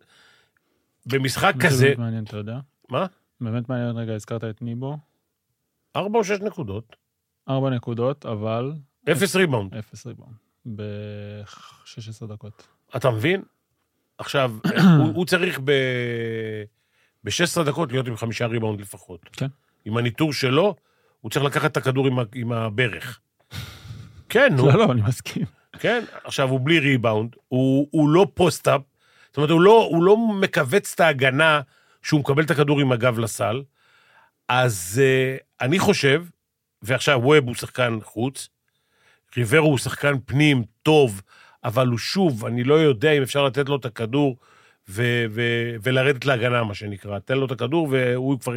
במשחק 1.07 1.55
זה 1.57 1.69
כזה, 1.69 1.85
באמת 1.87 1.99
מעניין, 1.99 2.25
אתה 2.25 2.37
יודע? 2.37 2.59
מה? 2.89 3.07
באמת 3.41 3.69
מעניין, 3.69 3.97
רגע, 3.97 4.15
הזכרת 4.15 4.45
את 4.45 4.63
ניבו. 4.63 4.99
ארבע 5.97 6.19
או 6.19 6.25
שש 6.25 6.41
נקודות, 6.41 6.97
ארבע 7.49 7.71
נקודות, 7.71 8.27
אבל 8.27 8.73
אפס 9.13 9.37
ריבאונד. 9.37 9.75
אפס 9.75 10.07
ריבאונד. 10.07 10.35
ב-16 10.77 12.27
דקות. 12.27 12.67
אתה 12.97 13.11
מבין? 13.11 13.43
עכשיו, 14.19 14.53
הוא, 14.99 15.13
הוא 15.15 15.27
צריך 15.27 15.61
ב... 15.65 15.73
ב-16 17.25 17.63
דקות 17.67 17.93
להיות 17.93 18.07
עם 18.07 18.17
חמישה 18.17 18.47
ריבאונד 18.47 18.81
לפחות. 18.81 19.21
כן. 19.33 19.49
עם 19.85 19.97
הניתור 19.97 20.33
שלו, 20.33 20.75
הוא 21.21 21.31
צריך 21.31 21.45
לקחת 21.45 21.73
את 21.73 21.77
הכדור 21.77 22.07
עם, 22.07 22.19
ה... 22.19 22.23
עם 22.35 22.53
הברך. 22.53 23.21
כן, 24.29 24.55
נו, 24.57 24.67
לא, 24.67 24.75
לא, 24.75 24.93
אני 24.93 25.03
מסכים. 25.03 25.56
כן. 25.81 26.05
עכשיו, 26.25 26.49
הוא 26.49 26.61
בלי 26.63 26.79
ריבאונד, 26.79 27.37
הוא, 27.49 27.89
הוא 27.91 28.09
לא 28.09 28.27
post-up, 28.35 28.81
זאת 29.27 29.37
אומרת, 29.37 29.51
הוא 29.51 29.61
לא, 29.61 29.89
הוא 29.91 30.03
לא 30.03 30.17
מכווץ 30.17 30.93
את 30.95 31.01
ההגנה 31.01 31.61
שהוא 32.03 32.21
מקבל 32.21 32.43
את 32.45 32.51
הכדור 32.51 32.81
עם 32.81 32.93
הגב 32.93 33.19
לסל. 33.19 33.63
אז 34.49 35.03
uh, 35.03 35.43
אני 35.61 35.79
חושב, 35.79 36.25
ועכשיו 36.83 37.21
ווב 37.23 37.47
הוא 37.47 37.55
שחקן 37.55 37.99
חוץ, 38.03 38.49
ריברו 39.37 39.67
הוא 39.67 39.79
שחקן 39.79 40.15
פנים 40.27 40.65
טוב, 40.83 41.23
אבל 41.65 41.87
הוא 41.87 41.99
שוב, 41.99 42.45
אני 42.45 42.65
לא 42.65 42.75
יודע 42.75 43.13
אם 43.13 43.23
אפשר 43.23 43.45
לתת 43.45 43.69
לו 43.69 43.77
את 43.77 43.85
הכדור 43.85 44.37
ו- 44.89 45.25
ו- 45.31 45.77
ולרדת 45.83 46.25
להגנה, 46.25 46.65
מה 46.65 46.75
שנקרא. 46.75 47.19
תן 47.19 47.39
לו 47.39 47.47
את 47.47 47.51
הכדור 47.51 47.89
והוא 47.91 48.41
כבר 48.41 48.53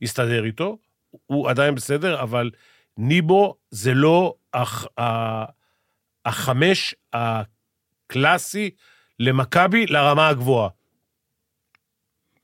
יסתדר 0.00 0.44
איתו. 0.44 0.78
הוא 1.26 1.50
עדיין 1.50 1.74
בסדר, 1.74 2.22
אבל 2.22 2.50
ניבו 2.98 3.56
זה 3.70 3.94
לא 3.94 4.34
ה- 4.54 5.44
החמש 6.24 6.94
הקלאסי 7.12 8.70
למכבי 9.20 9.86
לרמה 9.86 10.28
הגבוהה. 10.28 10.68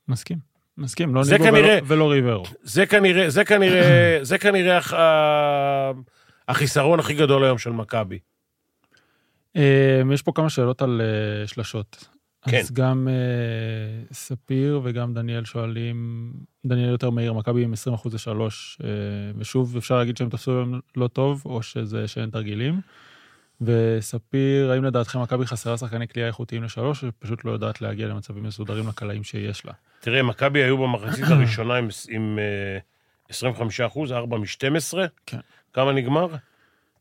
מסכים. 0.07 0.37
מסכים, 0.77 1.15
לא 1.15 1.21
ניבו 1.31 1.43
כנראה- 1.43 1.77
ולא- 1.77 1.85
ולא 1.87 2.11
ריברו. 2.11 2.43
זה 2.63 2.85
כנראה, 2.85 3.29
זה 3.29 3.45
כנראה, 3.45 4.19
זה 4.29 4.37
כנראה 4.37 4.77
הח- 4.77 4.93
החיסרון 6.47 6.99
הכי 6.99 7.13
גדול 7.13 7.43
היום 7.43 7.57
של 7.57 7.69
מכבי. 7.69 8.19
אה, 9.55 10.01
יש 10.13 10.21
פה 10.21 10.31
כמה 10.35 10.49
שאלות 10.49 10.81
על 10.81 11.01
אה, 11.01 11.47
שלשות. 11.47 12.07
כן. 12.49 12.57
אז 12.59 12.71
גם 12.71 13.07
אה, 13.11 14.13
ספיר 14.13 14.81
וגם 14.83 15.13
דניאל 15.13 15.45
שואלים, 15.45 16.31
דניאל 16.65 16.89
יותר 16.89 17.09
מהיר, 17.09 17.33
מכבי 17.33 17.63
עם 17.63 17.73
20% 17.73 17.77
לשלוש, 18.13 18.77
אה, 18.83 18.87
ושוב, 19.37 19.77
אפשר 19.77 19.97
להגיד 19.97 20.17
שהם 20.17 20.29
תפסו 20.29 20.51
היום 20.51 20.79
לא 20.97 21.07
טוב, 21.07 21.41
או 21.45 21.63
שזה 21.63 22.07
שאין 22.07 22.29
תרגילים. 22.29 22.81
וספיר, 23.61 24.71
האם 24.71 24.83
לדעתכם 24.83 25.21
מכבי 25.21 25.45
חסרה 25.45 25.77
שחקני 25.77 26.07
כליאה 26.07 26.27
איכותיים 26.27 26.63
לשלוש, 26.63 27.03
או 27.03 27.09
שפשוט 27.09 27.45
לא 27.45 27.51
יודעת 27.51 27.81
להגיע 27.81 28.07
למצבים 28.07 28.43
מסודרים 28.43 28.87
לקלעים 28.87 29.23
שיש 29.23 29.65
לה? 29.65 29.73
תראה, 29.99 30.23
מכבי 30.23 30.63
היו 30.63 30.77
במחצית 30.77 31.25
הראשונה 31.31 31.75
עם, 31.75 31.87
עם 32.09 32.39
אה, 32.39 32.79
25 33.29 33.81
אחוז, 33.81 34.11
4 34.11 34.37
מ-12. 34.37 34.97
כן. 35.25 35.39
כמה 35.73 35.91
נגמר? 35.91 36.27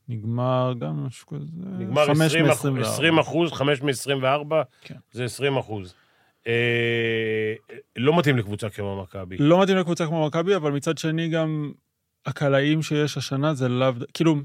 נגמר 0.09 0.75
גם 0.79 1.07
משהו 1.07 1.27
כזה... 1.27 1.47
נגמר 1.79 2.07
חמש 2.07 2.27
20 2.27 2.47
אחוז, 2.47 2.66
מ- 2.71 2.81
20 2.81 3.18
אחוז, 3.18 3.53
5 3.53 3.83
מ-24, 3.83 4.55
כן. 4.83 4.94
זה 5.12 5.25
20 5.25 5.57
אחוז. 5.57 5.94
אה, 6.47 7.55
לא 7.97 8.18
מתאים 8.18 8.37
לקבוצה 8.37 8.71
כמו 8.71 9.03
מכבי. 9.03 9.37
לא 9.38 9.62
מתאים 9.62 9.77
לקבוצה 9.77 10.07
כמו 10.07 10.27
מכבי, 10.27 10.57
אבל 10.57 10.73
מצד 10.73 10.99
שני 10.99 11.29
גם 11.29 11.73
הקלעים 12.27 12.83
שיש 12.83 13.16
השנה 13.16 13.55
זה 13.55 13.68
לאו... 13.68 13.92
כאילו, 14.14 14.37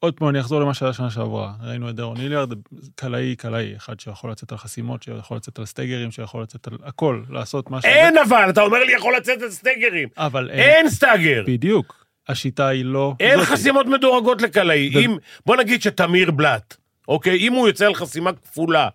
עוד 0.00 0.14
פעם, 0.14 0.28
אני 0.28 0.40
אחזור 0.40 0.60
למה 0.60 0.74
שהיה 0.74 0.92
שנה 0.92 1.10
שעברה. 1.10 1.52
ראינו 1.62 1.90
את 1.90 1.94
דרון 1.94 2.16
היליארד, 2.16 2.52
קלעי, 2.94 3.36
קלעי, 3.36 3.76
אחד 3.76 4.00
שיכול 4.00 4.30
לצאת 4.30 4.52
על 4.52 4.58
חסימות, 4.58 5.02
שיכול 5.02 5.36
לצאת 5.36 5.58
על 5.58 5.66
סטייגרים, 5.66 6.10
שיכול 6.10 6.42
לצאת 6.42 6.66
על 6.66 6.78
הכל, 6.84 7.22
לעשות 7.30 7.70
מה 7.70 7.82
ש... 7.82 7.84
אין 7.84 8.18
אבל, 8.18 8.50
אתה 8.50 8.62
אומר 8.62 8.78
לי 8.84 8.92
יכול 8.92 9.16
לצאת 9.16 9.42
את 9.42 9.50
סטגרים. 9.50 10.08
אבל 10.16 10.50
אין... 10.50 10.58
אין 10.58 10.90
stagger. 10.90 11.44
בדיוק. 11.46 12.06
השיטה 12.28 12.68
היא 12.68 12.84
לא... 12.84 13.14
אין 13.20 13.38
זאתי. 13.38 13.46
חסימות 13.46 13.86
מדורגות 13.86 14.42
לקלעי. 14.42 14.90
ו- 14.94 14.98
אם, 14.98 15.16
בוא 15.46 15.56
נגיד 15.56 15.82
שתמיר 15.82 16.30
בלאט, 16.30 16.76
אוקיי? 17.08 17.38
אם 17.38 17.52
הוא 17.52 17.68
יוצא 17.68 17.86
על 17.86 17.94
חסימה 17.94 18.32
כפולה, 18.32 18.88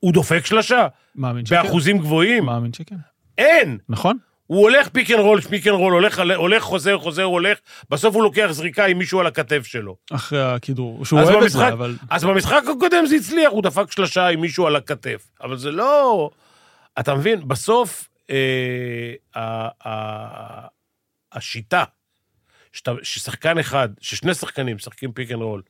הוא 0.00 0.12
דופק 0.12 0.46
שלשה? 0.46 0.86
מאמין 1.16 1.46
שכן. 1.46 1.62
באחוזים 1.62 1.98
גבוהים? 1.98 2.44
מאמין 2.44 2.72
שכן. 2.72 2.96
אין. 3.38 3.78
נכון? 3.88 4.18
הוא 4.52 4.62
הולך 4.62 4.88
pick 4.88 5.10
and 5.10 5.20
roll, 5.20 5.40
pick 5.40 5.66
and 5.66 5.74
roll, 5.74 5.92
הולך, 5.92 6.20
הולך, 6.36 6.62
חוזר, 6.62 6.98
חוזר, 6.98 7.22
הולך, 7.22 7.58
בסוף 7.90 8.14
הוא 8.14 8.22
לוקח 8.22 8.46
זריקה 8.50 8.86
עם 8.86 8.98
מישהו 8.98 9.20
על 9.20 9.26
הכתף 9.26 9.66
שלו. 9.66 9.96
אחרי 10.12 10.42
הכדרור. 10.42 11.04
שהוא 11.04 11.20
אוהב 11.20 11.42
את 11.42 11.50
זה, 11.50 11.68
אבל... 11.68 11.96
אז 12.10 12.24
במשחק 12.24 12.62
הקודם 12.76 13.06
זה 13.06 13.16
הצליח, 13.16 13.52
הוא 13.52 13.62
דפק 13.62 13.92
שלושה 13.92 14.28
עם 14.28 14.40
מישהו 14.40 14.66
על 14.66 14.76
הכתף. 14.76 15.28
אבל 15.40 15.56
זה 15.56 15.70
לא... 15.70 16.30
אתה 17.00 17.14
מבין? 17.14 17.48
בסוף, 17.48 18.08
אה, 18.30 19.12
ה- 19.36 19.88
ה- 19.88 20.66
השיטה, 21.32 21.84
שאתה- 22.72 22.92
ששחקן 23.02 23.58
אחד, 23.58 23.88
ששני 24.00 24.34
שחקנים 24.34 24.76
משחקים 24.76 25.12
pick 25.12 25.30
and 25.30 25.42
roll, 25.42 25.62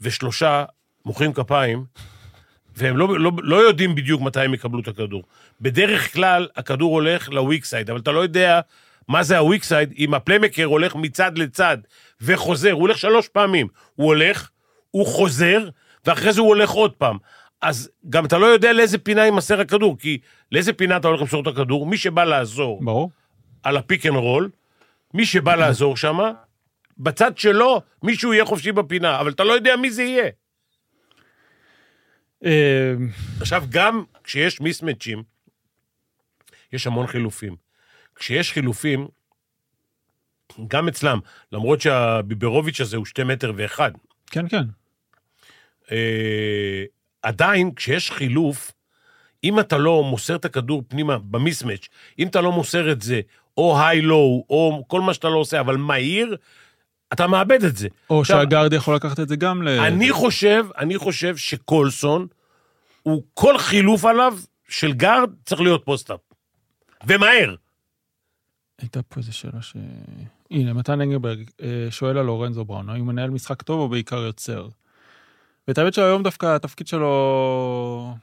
ושלושה 0.00 0.64
מוחאים 1.04 1.32
כפיים, 1.32 1.84
והם 2.76 2.96
לא, 2.96 3.18
לא, 3.18 3.32
לא 3.42 3.56
יודעים 3.56 3.94
בדיוק 3.94 4.22
מתי 4.22 4.40
הם 4.40 4.54
יקבלו 4.54 4.80
את 4.80 4.88
הכדור. 4.88 5.22
בדרך 5.60 6.12
כלל, 6.12 6.48
הכדור 6.56 6.94
הולך 6.94 7.28
ל 7.28 7.35
weak 7.35 7.64
side, 7.64 7.90
אבל 7.90 8.00
אתה 8.00 8.12
לא 8.12 8.20
יודע 8.20 8.60
מה 9.08 9.22
זה 9.22 9.38
ה 9.38 9.43
weak 9.43 9.64
side 9.64 9.94
אם 9.98 10.14
הפליימקר 10.14 10.64
הולך 10.64 10.94
מצד 10.94 11.38
לצד 11.38 11.78
וחוזר, 12.20 12.72
הוא 12.72 12.80
הולך 12.80 12.98
שלוש 12.98 13.28
פעמים. 13.28 13.68
הוא 13.94 14.06
הולך, 14.06 14.50
הוא 14.90 15.06
חוזר, 15.06 15.68
ואחרי 16.04 16.32
זה 16.32 16.40
הוא 16.40 16.48
הולך 16.48 16.70
עוד 16.70 16.92
פעם. 16.92 17.18
אז 17.62 17.90
גם 18.08 18.24
אתה 18.24 18.38
לא 18.38 18.46
יודע 18.46 18.72
לאיזה 18.72 18.98
פינה 18.98 19.24
יימסר 19.24 19.60
הכדור, 19.60 19.98
כי 19.98 20.18
לאיזה 20.52 20.72
פינה 20.72 20.96
אתה 20.96 21.08
הולך 21.08 21.20
למסור 21.20 21.42
את 21.42 21.46
הכדור, 21.46 21.86
מי 21.86 21.96
שבא 21.96 22.24
לעזור 22.24 22.84
ברור. 22.84 23.10
על 23.62 23.76
ה 23.76 23.82
pick 23.82 24.06
and 24.06 24.16
roll, 24.16 24.50
מי 25.14 25.26
שבא 25.26 25.54
לעזור 25.54 25.96
שם, 25.96 26.18
בצד 26.98 27.38
שלו 27.38 27.80
מישהו 28.02 28.32
יהיה 28.32 28.44
חופשי 28.44 28.72
בפינה, 28.72 29.20
אבל 29.20 29.30
אתה 29.30 29.44
לא 29.44 29.52
יודע 29.52 29.76
מי 29.76 29.90
זה 29.90 30.02
יהיה. 30.02 30.30
אה, 32.46 32.94
עכשיו, 33.40 33.64
גם 33.68 34.04
כשיש 34.24 34.60
mismatch 34.60 35.05
ים, 35.05 35.22
יש 36.72 36.86
המון 36.86 37.06
חילופים. 37.06 37.56
כשיש 38.14 38.52
חילופים, 38.52 39.08
גם 40.68 40.88
אצלם, 40.88 41.18
למרות 41.52 41.80
שהביברוביץ' 41.80 42.80
הזה 42.80 42.96
הוא 42.96 43.04
שתי 43.04 43.24
מטר 43.24 43.52
ואחד, 43.56 43.90
כן, 44.30 44.48
כן. 44.48 44.62
אה, 45.92 46.84
עדיין, 47.22 47.74
כשיש 47.74 48.10
חילוף, 48.10 48.72
אם 49.44 49.60
אתה 49.60 49.78
לא 49.78 50.04
מוסר 50.04 50.36
את 50.36 50.44
הכדור 50.44 50.82
פנימה 50.88 51.18
ב 51.18 51.25
mismatch, 51.25 51.88
אם 52.18 52.28
אתה 52.28 52.40
לא 52.40 52.52
מוסר 52.52 52.92
את 52.92 53.02
זה, 53.02 53.20
או 53.56 53.80
high-low, 53.80 54.44
או 54.50 54.84
כל 54.88 55.00
מה 55.00 55.14
שאתה 55.14 55.28
לא 55.28 55.38
עושה, 55.38 55.60
אבל 55.60 55.76
מהיר, 55.76 56.36
אתה 57.12 57.26
מאבד 57.26 57.64
את 57.64 57.76
זה. 57.76 57.88
או 58.10 58.20
עכשיו- 58.20 58.36
שהגארד 58.40 58.72
יכול 58.72 58.94
לקחת 58.94 59.20
את 59.20 59.28
זה 59.28 59.36
גם 59.36 59.62
ל... 59.62 59.68
אני 59.68 60.12
חושב, 60.12 60.64
אני 60.78 60.98
חושב 60.98 61.36
שקולסון, 61.36 62.26
הוא 63.06 63.22
כל 63.34 63.58
חילוף 63.58 64.04
עליו 64.04 64.38
של 64.68 64.92
גארד 64.92 65.30
צריך 65.44 65.60
להיות 65.60 65.84
post-up. 65.84 66.20
ומהר. 67.06 67.54
הייתה 68.78 69.02
פה 69.02 69.20
איזה 69.20 69.32
שאלה 69.32 69.62
ש... 69.62 69.76
הנה, 70.50 70.72
מתן 70.72 71.00
אנגלברג 71.00 71.44
אה, 71.62 71.86
שואל 71.90 72.18
על 72.18 72.26
לורנזו 72.26 72.64
בראון, 72.64 72.90
האם 72.90 72.98
הוא 72.98 73.06
מנהל 73.06 73.30
משחק 73.30 73.62
טוב 73.62 73.80
או 73.80 73.88
בעיקר 73.88 74.16
יוצר? 74.16 74.68
ואת 75.68 75.78
האמת 75.78 75.94
שהיום 75.94 76.22
דווקא 76.22 76.56
התפקיד 76.56 76.86
שלו 76.86 78.14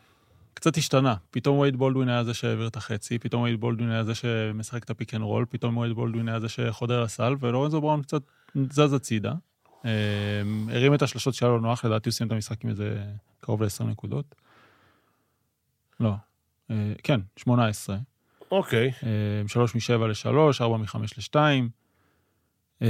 קצת 0.53 0.77
השתנה. 0.77 1.15
פתאום 1.31 1.57
וייד 1.57 1.75
בולדווין 1.75 2.09
היה 2.09 2.23
זה 2.23 2.33
שהעביר 2.33 2.67
את 2.67 2.75
החצי, 2.75 3.19
פתאום 3.19 3.41
וייד 3.41 3.59
בולדווין 3.59 3.91
היה 3.91 4.03
זה 4.03 4.15
שמשחק 4.15 4.83
את 4.83 4.89
ה 4.89 4.94
pick 4.94 5.13
and 5.13 5.23
roll, 5.23 5.45
פתאום 5.49 5.77
וייד 5.77 5.93
בולדווין 5.93 6.29
היה 6.29 6.39
זה 6.39 6.49
שחודר 6.49 7.03
לסל, 7.03 7.35
ולורנזו 7.39 7.81
בראון 7.81 8.01
קצת 8.01 8.21
זז 8.71 8.93
הצידה. 8.93 9.33
אה, 9.85 9.91
הרים 10.69 10.93
את 10.93 11.01
השלשות 11.01 11.33
שהיה 11.33 11.51
לו 11.51 11.59
נוח, 11.59 11.85
לדעתי 11.85 12.09
הוא 12.09 12.13
סיים 12.13 12.27
את 12.27 12.31
המשחק 12.31 12.63
עם 12.63 12.69
איזה 12.69 13.03
קרוב 13.39 13.63
ל-20 13.63 13.83
נקודות. 13.83 14.35
לא, 16.03 16.13
אה, 16.71 16.93
כן, 17.03 17.19
18. 17.37 17.97
אוקיי. 18.51 18.91
אה, 19.03 19.47
שלוש 19.47 19.75
משבע 19.75 20.07
לשלוש, 20.07 20.61
ארבע 20.61 20.77
מחמש 20.77 21.17
לשתיים. 21.17 21.69
אה, 22.81 22.87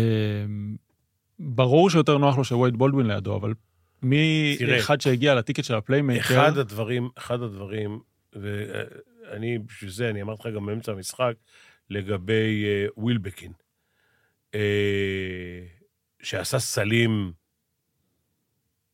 ברור 1.40 1.90
שיותר 1.90 2.18
נוח 2.18 2.38
לו 2.38 2.44
שווייד 2.44 2.78
בולדווין 2.78 3.08
לידו, 3.08 3.36
אבל 3.36 3.54
מי 4.02 4.56
תראה. 4.60 4.80
אחד 4.80 5.02
שהגיע 5.02 5.36
ל 5.36 5.40
ticket 5.40 5.64
של 5.64 5.76
הפליימייקר, 5.76 6.24
אחד 6.24 6.58
הדברים, 6.58 7.10
אחד 7.18 7.42
הדברים, 7.42 8.00
ואני, 8.34 9.60
בשביל 9.60 9.90
זה, 9.92 10.10
אני 10.10 10.22
אמרתי 10.22 10.50
לך 10.50 10.56
גם 10.56 10.66
באמצע 10.66 10.92
המשחק, 10.92 11.34
לגבי 11.90 12.66
אה, 12.66 12.86
ווילבקין, 12.98 13.52
אה, 14.56 14.60
שעשה 16.22 16.60
סלים 16.60 17.34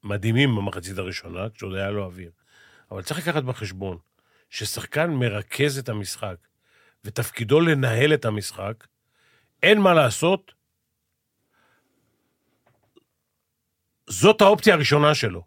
מדהימים 0.04 0.56
במחצית 0.56 0.98
הראשונה, 0.98 1.50
כשעוד 1.50 1.76
היה 1.76 1.92
לו 1.92 2.04
אוויר. 2.06 2.32
אבל 2.92 3.02
צריך 3.02 3.20
לקחת 3.20 3.44
בחשבון 3.44 3.98
ששחקן 4.50 5.10
מרכז 5.10 5.78
את 5.78 5.90
המשחק, 5.90 6.36
ותפקידו 7.04 7.60
לנהל 7.60 8.14
את 8.14 8.26
המשחק, 8.26 8.88
אין 9.64 9.82
מה 9.82 9.94
לעשות, 9.94 10.54
זאת 14.10 14.42
האופציה 14.42 14.74
הראשונה 14.74 15.16
שלו. 15.16 15.44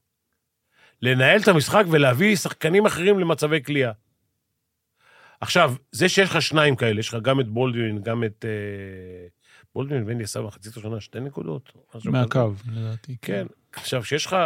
לנהל 1.02 1.40
את 1.40 1.48
המשחק 1.48 1.84
ולהביא 1.90 2.36
שחקנים 2.36 2.86
אחרים 2.86 3.18
למצבי 3.18 3.62
כליאה. 3.62 3.92
עכשיו, 5.40 5.74
זה 5.92 6.08
שיש 6.08 6.30
לך 6.30 6.42
שניים 6.42 6.76
כאלה, 6.76 7.00
יש 7.00 7.08
לך 7.08 7.22
גם 7.22 7.40
את 7.40 7.48
בולדווין, 7.48 8.02
גם 8.02 8.24
את... 8.24 8.44
אה, 8.44 9.28
בולדווין 9.74 10.06
בני 10.06 10.24
עשה 10.24 10.40
במחצית 10.40 10.76
הראשונה 10.76 11.00
שתי 11.00 11.20
נקודות. 11.20 11.72
מהקו, 12.04 12.52
לדעתי. 12.72 13.16
כן. 13.22 13.46
עכשיו, 13.72 14.04
שיש 14.04 14.26
לך... 14.26 14.36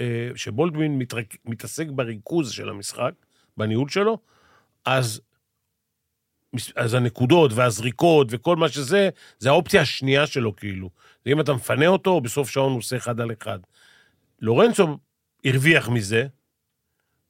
אה, 0.00 0.30
שבולדווין 0.34 0.98
מתרק, 0.98 1.36
מתעסק 1.44 1.86
בריכוז 1.90 2.52
של 2.52 2.68
המשחק, 2.68 3.12
בניהול 3.56 3.88
שלו, 3.88 4.18
אז, 4.84 5.20
אז 6.76 6.94
הנקודות 6.94 7.52
והזריקות 7.54 8.26
וכל 8.30 8.56
מה 8.56 8.68
שזה, 8.68 9.08
זה 9.38 9.48
האופציה 9.48 9.82
השנייה 9.82 10.26
שלו, 10.26 10.56
כאילו. 10.56 10.90
ואם 11.26 11.40
אתה 11.40 11.52
מפנה 11.52 11.86
אותו, 11.86 12.20
בסוף 12.20 12.50
שעון 12.50 12.70
הוא 12.70 12.78
עושה 12.78 12.96
אחד 12.96 13.20
על 13.20 13.30
אחד. 13.42 13.58
לורנצו 14.40 14.98
הרוויח 15.44 15.88
מזה, 15.88 16.26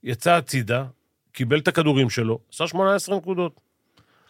יצא 0.03 0.33
הצידה, 0.37 0.85
קיבל 1.33 1.59
את 1.59 1.69
הכדורים 1.69 2.11
שלו, 2.11 2.39
עשה 2.53 2.67
18 2.67 3.17
נקודות. 3.17 3.61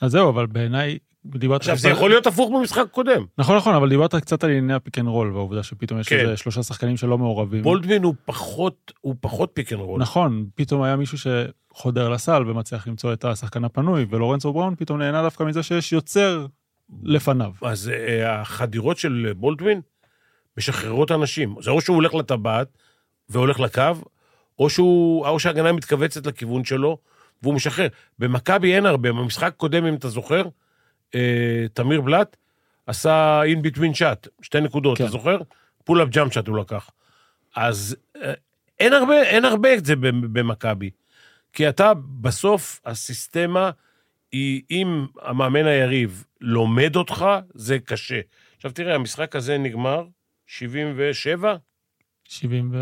אז 0.00 0.12
זהו, 0.12 0.30
אבל 0.30 0.46
בעיניי, 0.46 0.98
דיברת... 1.34 1.60
עכשיו, 1.60 1.76
זה 1.76 1.88
יכול 1.88 2.10
להיות 2.10 2.26
הפוך 2.26 2.50
במשחק 2.54 2.84
קודם. 2.90 3.24
נכון, 3.38 3.56
נכון, 3.56 3.74
אבל 3.74 3.88
דיברת 3.88 4.14
קצת 4.14 4.44
על 4.44 4.50
ענייני 4.50 4.74
ה 4.74 4.79
pick 4.79 4.98
and 4.98 5.08
roll, 5.08 5.32
והעובדה 5.32 5.62
שפתאום 5.62 6.00
יש 6.00 6.08
כן. 6.08 6.18
איזה 6.18 6.36
שלושה 6.36 6.62
שחקנים 6.62 6.96
שלא 6.96 7.18
מעורבים. 7.18 7.62
בולדווין 7.62 8.02
הוא 8.02 8.14
פחות, 8.24 8.92
הוא 9.00 9.14
פחות 9.20 9.50
pick 9.54 9.72
and 9.72 9.80
roll. 9.80 10.00
נכון, 10.00 10.46
פתאום 10.54 10.82
היה 10.82 10.96
מישהו 10.96 11.18
שחודר 11.18 12.08
לסל 12.08 12.42
ומצליח 12.46 12.86
למצוא 12.86 13.12
את 13.12 13.24
השחקן 13.24 13.64
הפנוי, 13.64 14.06
ולורנצו 14.10 14.52
בראון 14.52 14.74
פתאום 14.78 14.98
נהנה 14.98 15.22
דווקא 15.22 15.44
מזה 15.44 15.62
שיש 15.62 15.92
יוצר 15.92 16.46
לפניו. 17.02 17.52
אז 17.62 17.88
אה, 17.88 18.40
החדירות 18.40 18.98
של 18.98 19.32
בולדווין 19.36 19.80
משחררות 20.58 21.12
אנשים. 21.12 21.54
זה 21.60 21.70
או 21.70 21.80
שהוא 21.80 21.96
הולך 21.96 22.14
לטבעת 22.14 22.68
והולך 23.28 23.60
לקו, 23.60 23.82
או, 24.58 24.70
שהוא, 24.70 25.26
או 25.26 25.40
שההגנה 25.40 25.72
מתכווצת 25.72 26.26
לכיוון 26.26 26.64
שלו, 26.64 26.98
והוא 27.42 27.54
משחרר. 27.54 27.88
במכבי 28.18 28.74
אין 28.74 28.86
הרבה, 28.86 29.12
במשחק 29.12 29.54
קודם, 29.56 29.86
אם 29.86 29.94
אתה 29.94 30.08
זוכר, 30.08 30.42
תמיר 31.72 32.00
בלאט 32.00 32.36
עשה 32.86 33.42
in-between 33.42 33.94
shot, 33.94 34.28
שתי 34.42 34.60
נקודות, 34.60 34.98
כן. 34.98 35.04
אתה 35.04 35.12
זוכר? 35.12 35.38
pull-up 35.84 36.08
jump 36.08 36.32
shot 36.32 36.48
הוא 36.48 36.58
לקח. 36.58 36.90
אז 37.56 37.96
אה, 38.16 38.32
אין 38.78 38.92
הרבה, 38.92 39.22
אין 39.22 39.44
הרבה 39.44 39.74
את 39.74 39.84
זה 39.84 39.96
במכבי. 40.32 40.90
כי 41.52 41.68
אתה, 41.68 41.92
בסוף, 42.20 42.80
הסיסטמה 42.84 43.70
היא, 44.32 44.62
אם 44.70 45.06
המאמן 45.22 45.66
היריב 45.66 46.24
לומד 46.40 46.96
אותך, 46.96 47.26
זה 47.54 47.78
קשה. 47.78 48.20
עכשיו 48.56 48.70
תראה, 48.70 48.94
המשחק 48.94 49.36
הזה 49.36 49.58
נגמר 49.58 50.04
77, 50.46 51.56
70 52.24 52.70
ו... 52.72 52.78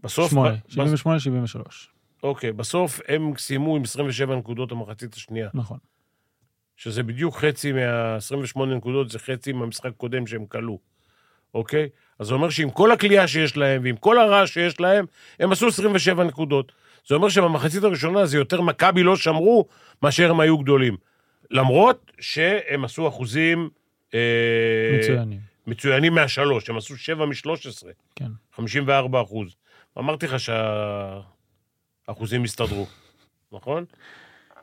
בסוף... 0.00 0.30
שמונה, 0.30 0.54
ב- 0.68 0.70
78, 0.72 1.20
73. 1.20 1.88
אוקיי, 2.26 2.52
בסוף 2.52 3.00
הם 3.08 3.32
סיימו 3.38 3.76
עם 3.76 3.82
27 3.82 4.36
נקודות 4.36 4.72
המחצית 4.72 5.14
השנייה, 5.14 5.48
נכון. 5.54 5.78
שזה 6.76 7.02
בדיוק 7.02 7.36
חצי 7.36 7.72
מה-28 7.72 8.64
נקודות, 8.64 9.10
זה 9.10 9.18
חצי 9.18 9.52
מהמשחק 9.52 9.86
הקודם 9.86 10.26
שהם 10.26 10.46
כלו, 10.46 10.78
אוקיי? 11.54 11.88
אז 12.18 12.26
זה 12.26 12.34
אומר 12.34 12.50
שעם 12.50 12.70
כל 12.70 12.92
הכלייה 12.92 13.28
שיש 13.28 13.56
להם 13.56 13.82
ועם 13.84 13.96
כל 13.96 14.18
הרעש 14.18 14.54
שיש 14.54 14.80
להם, 14.80 15.04
הם 15.40 15.52
עשו 15.52 15.66
27 15.66 16.24
נקודות. 16.24 16.72
זה 17.06 17.14
אומר 17.14 17.28
שבמחצית 17.28 17.84
הראשונה 17.84 18.26
זה 18.26 18.36
יותר 18.36 18.60
מכבי 18.60 19.02
לא 19.02 19.16
שמרו 19.16 19.66
מאשר 20.02 20.30
הם 20.30 20.40
היו 20.40 20.58
גדולים. 20.58 20.96
למרות 21.50 22.12
שהם 22.20 22.84
עשו 22.84 23.08
אחוזים... 23.08 23.68
אה, 24.14 24.98
מצוינים. 24.98 25.40
מצוינים 25.66 26.14
מהשלוש, 26.14 26.70
הם 26.70 26.76
עשו 26.76 26.96
7 26.96 27.26
מ-13, 27.26 27.86
כן. 28.16 28.30
54 28.52 29.22
אחוז. 29.22 29.56
אמרתי 29.98 30.26
לך 30.26 30.36
שהאחוזים 32.06 32.44
הסתדרו, 32.44 32.86
נכון? 33.52 33.84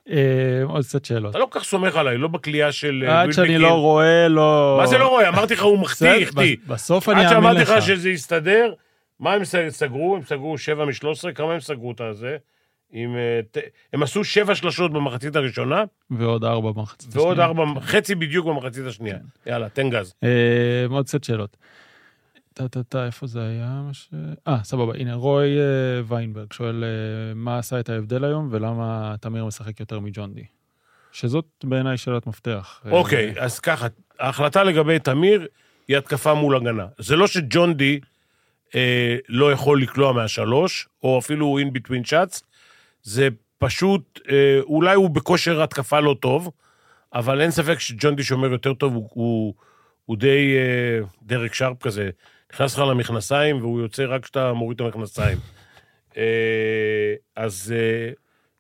אה, 0.10 0.64
עוד 0.64 0.86
קצת 0.86 1.06
שאלות. 1.06 1.32
אתה 1.32 1.40
לא 1.40 1.46
כל 1.46 1.60
כך 1.60 1.66
סומך 1.66 1.96
עליי, 1.96 2.18
לא 2.18 2.28
בכלייה 2.28 2.72
של... 2.72 3.04
אה, 3.08 3.22
עד 3.22 3.32
שאני. 3.32 3.58
לא 3.58 3.74
רואה, 3.74 4.28
לא... 4.28 4.78
מה 4.82 4.88
זה 4.88 4.98
לא 4.98 5.08
רואה? 5.08 5.30
אמרתי 5.30 5.54
לך, 5.54 5.62
הוא 5.62 5.80
מחטיא, 5.80 6.10
החטיא. 6.10 6.56
בסוף 6.68 7.10
אני 7.10 7.20
עד 7.20 7.26
אאמין 7.26 7.44
שאמרתי 7.44 7.62
לך. 7.62 7.70
לך 7.70 7.82
שזה 7.86 8.10
יסתדר, 8.10 8.74
מה 9.20 9.34
הם 9.34 9.42
סגרו? 9.70 10.16
הם 10.16 10.22
סגרו 10.24 10.58
7 10.58 10.86
מ-13, 10.86 11.32
כמה 11.36 11.54
הם 11.54 11.60
סגרו 11.60 11.92
את 11.92 12.02
הזה? 12.02 12.38
עם, 12.92 13.16
אה, 13.16 13.62
הם 13.94 14.04
עשו 14.04 14.24
שבע 14.24 14.56
שלשות 14.56 14.94
במחצית 14.94 15.36
הראשונה, 15.36 15.84
ועוד 16.12 16.44
ארבע 16.44 16.72
במחצית 16.72 17.16
ועוד 17.16 17.40
השנייה. 17.40 17.48
ארבע, 17.48 17.82
חצי 17.82 18.16
בדיוק 18.16 18.46
במחצית 18.48 18.86
השנייה. 18.86 19.18
יאללה, 19.46 19.70
תן 19.70 19.90
גז. 19.90 20.14
עוד 20.90 21.08
סט 21.08 21.24
שאלות. 21.24 21.58
טה 22.54 22.68
טה 22.68 22.84
טה, 22.84 23.06
איפה 23.06 23.28
זה 23.28 23.42
היה? 23.42 23.82
אה, 24.48 24.64
סבבה, 24.64 24.94
הנה, 24.96 25.14
רוי 25.14 25.60
אה, 25.60 26.02
ויינברג 26.08 26.54
שואל 26.54 26.84
אה, 26.84 27.34
מה 27.36 27.58
עשה 27.58 27.80
את 27.80 27.90
ההבדל 27.90 28.24
היום 28.24 28.48
ולמה 28.52 29.16
תמיר 29.22 29.46
משחק 29.46 29.80
יותר 29.80 30.00
מג'ון 30.00 30.34
די. 30.34 30.44
שזאת 31.12 31.46
בעיניי 31.64 31.98
שאלת 31.98 32.28
מפתח. 32.28 32.82
אוקיי, 32.92 33.34
אז 33.40 33.60
ככה, 33.60 33.88
ההחלטה 34.20 34.64
לגבי 34.64 35.00
תמיר 35.00 35.48
היא 35.88 35.98
התקפה 35.98 36.34
מול 36.34 36.56
הגנה. 36.56 36.86
זה 36.98 37.16
לא 37.16 37.28
שג'ון 37.28 37.74
די 37.74 38.00
אה, 38.76 39.18
לא 39.30 39.52
יכול 39.52 39.82
לקלוע 39.82 40.14
מהשלוש, 40.14 40.88
או 41.04 41.20
אפילו 41.20 41.58
in 41.60 41.78
between 41.78 42.08
shots, 42.08 42.42
זה 43.04 43.28
פשוט, 43.58 44.20
אה, 44.30 44.60
אולי 44.62 44.96
הוא 44.96 45.10
בכושר 45.10 45.64
התקפה 45.64 46.00
לא 46.00 46.16
טוב, 46.20 46.52
אבל 47.14 47.42
אין 47.42 47.52
ספק 47.52 47.80
שג'ון 47.80 48.16
די 48.16 48.24
שומר 48.24 48.52
יותר 48.52 48.74
טוב, 48.74 48.94
הוא, 48.94 49.10
הוא, 49.14 49.54
הוא 50.06 50.18
די 50.18 50.56
אה, 50.58 51.06
דרק 51.22 51.54
שרפ 51.54 51.84
כזה. 51.84 52.10
נכנס 52.54 52.74
לך 52.74 52.80
למכנסיים 52.80 53.62
והוא 53.62 53.82
יוצא 53.82 54.06
רק 54.06 54.24
כשאתה 54.24 54.54
מוריד 54.54 54.82
את 54.82 54.86
המכנסיים. 54.86 55.38
אה, 56.18 57.14
אז 57.36 57.74
אה, 57.76 58.12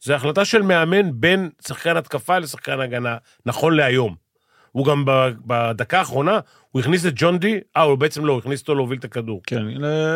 זו 0.01 0.13
החלטה 0.13 0.45
של 0.45 0.61
מאמן 0.61 1.11
בין 1.13 1.49
שחקן 1.67 1.97
התקפה 1.97 2.39
לשחקן 2.39 2.79
הגנה, 2.79 3.17
נכון 3.45 3.75
להיום. 3.75 4.15
הוא 4.71 4.85
גם 4.85 5.05
בדקה 5.45 5.99
האחרונה, 5.99 6.39
הוא 6.71 6.79
הכניס 6.79 7.05
את 7.05 7.13
ג'ון 7.15 7.39
די, 7.39 7.59
אה, 7.77 7.81
הוא 7.81 7.97
בעצם 7.97 8.25
לא, 8.25 8.31
הוא 8.31 8.39
הכניס 8.39 8.61
אותו 8.61 8.75
להוביל 8.75 8.99
את 8.99 9.03
הכדור. 9.03 9.41
כן, 9.47 9.65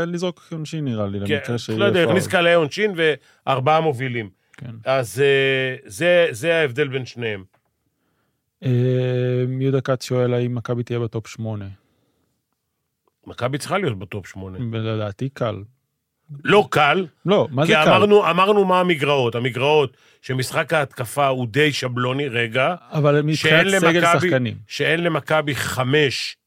לזרוק 0.07 0.47
עונשין 0.51 0.85
נראה 0.85 1.07
לי, 1.07 1.19
כן, 1.27 1.33
למקרה 1.33 1.57
שיהיה 1.57 1.79
לא 1.79 1.85
יודע. 1.85 2.03
הכניס 2.03 2.27
קלעי 2.27 2.53
עונשין 2.53 2.93
וארבעה 2.95 3.81
מובילים. 3.81 4.29
כן. 4.57 4.71
אז 4.85 5.21
אה, 5.21 5.75
זה, 5.85 6.27
זה 6.31 6.55
ההבדל 6.55 6.87
בין 6.87 7.05
שניהם. 7.05 7.43
יהודה 9.59 9.81
כץ 9.81 10.03
שואל 10.03 10.33
האם 10.33 10.55
מכבי 10.55 10.83
תהיה 10.83 10.99
בטופ 10.99 11.27
שמונה. 11.27 11.65
מכבי 13.27 13.57
צריכה 13.57 13.77
להיות 13.77 13.99
בטופ 13.99 14.27
שמונה. 14.27 14.57
לדעתי 14.79 15.29
קל. 15.29 15.55
לא 16.43 16.67
קל, 16.69 17.05
לא, 17.25 17.47
מה 17.51 17.65
זה 17.65 17.73
כי 17.73 17.83
קל? 17.83 17.89
אמרנו, 17.89 18.29
אמרנו 18.29 18.65
מה 18.65 18.79
המגרעות. 18.79 19.35
המגרעות 19.35 19.97
שמשחק 20.21 20.73
ההתקפה 20.73 21.27
הוא 21.27 21.47
די 21.47 21.73
שבלוני, 21.73 22.27
רגע, 22.27 22.75
אבל 22.91 23.21
מבחינת 23.21 23.67
סגל 23.79 23.99
למכבי- 23.99 24.27
שחקנים. 24.29 24.55
שאין 24.67 25.03
למכבי 25.03 25.55
חמש, 25.55 26.37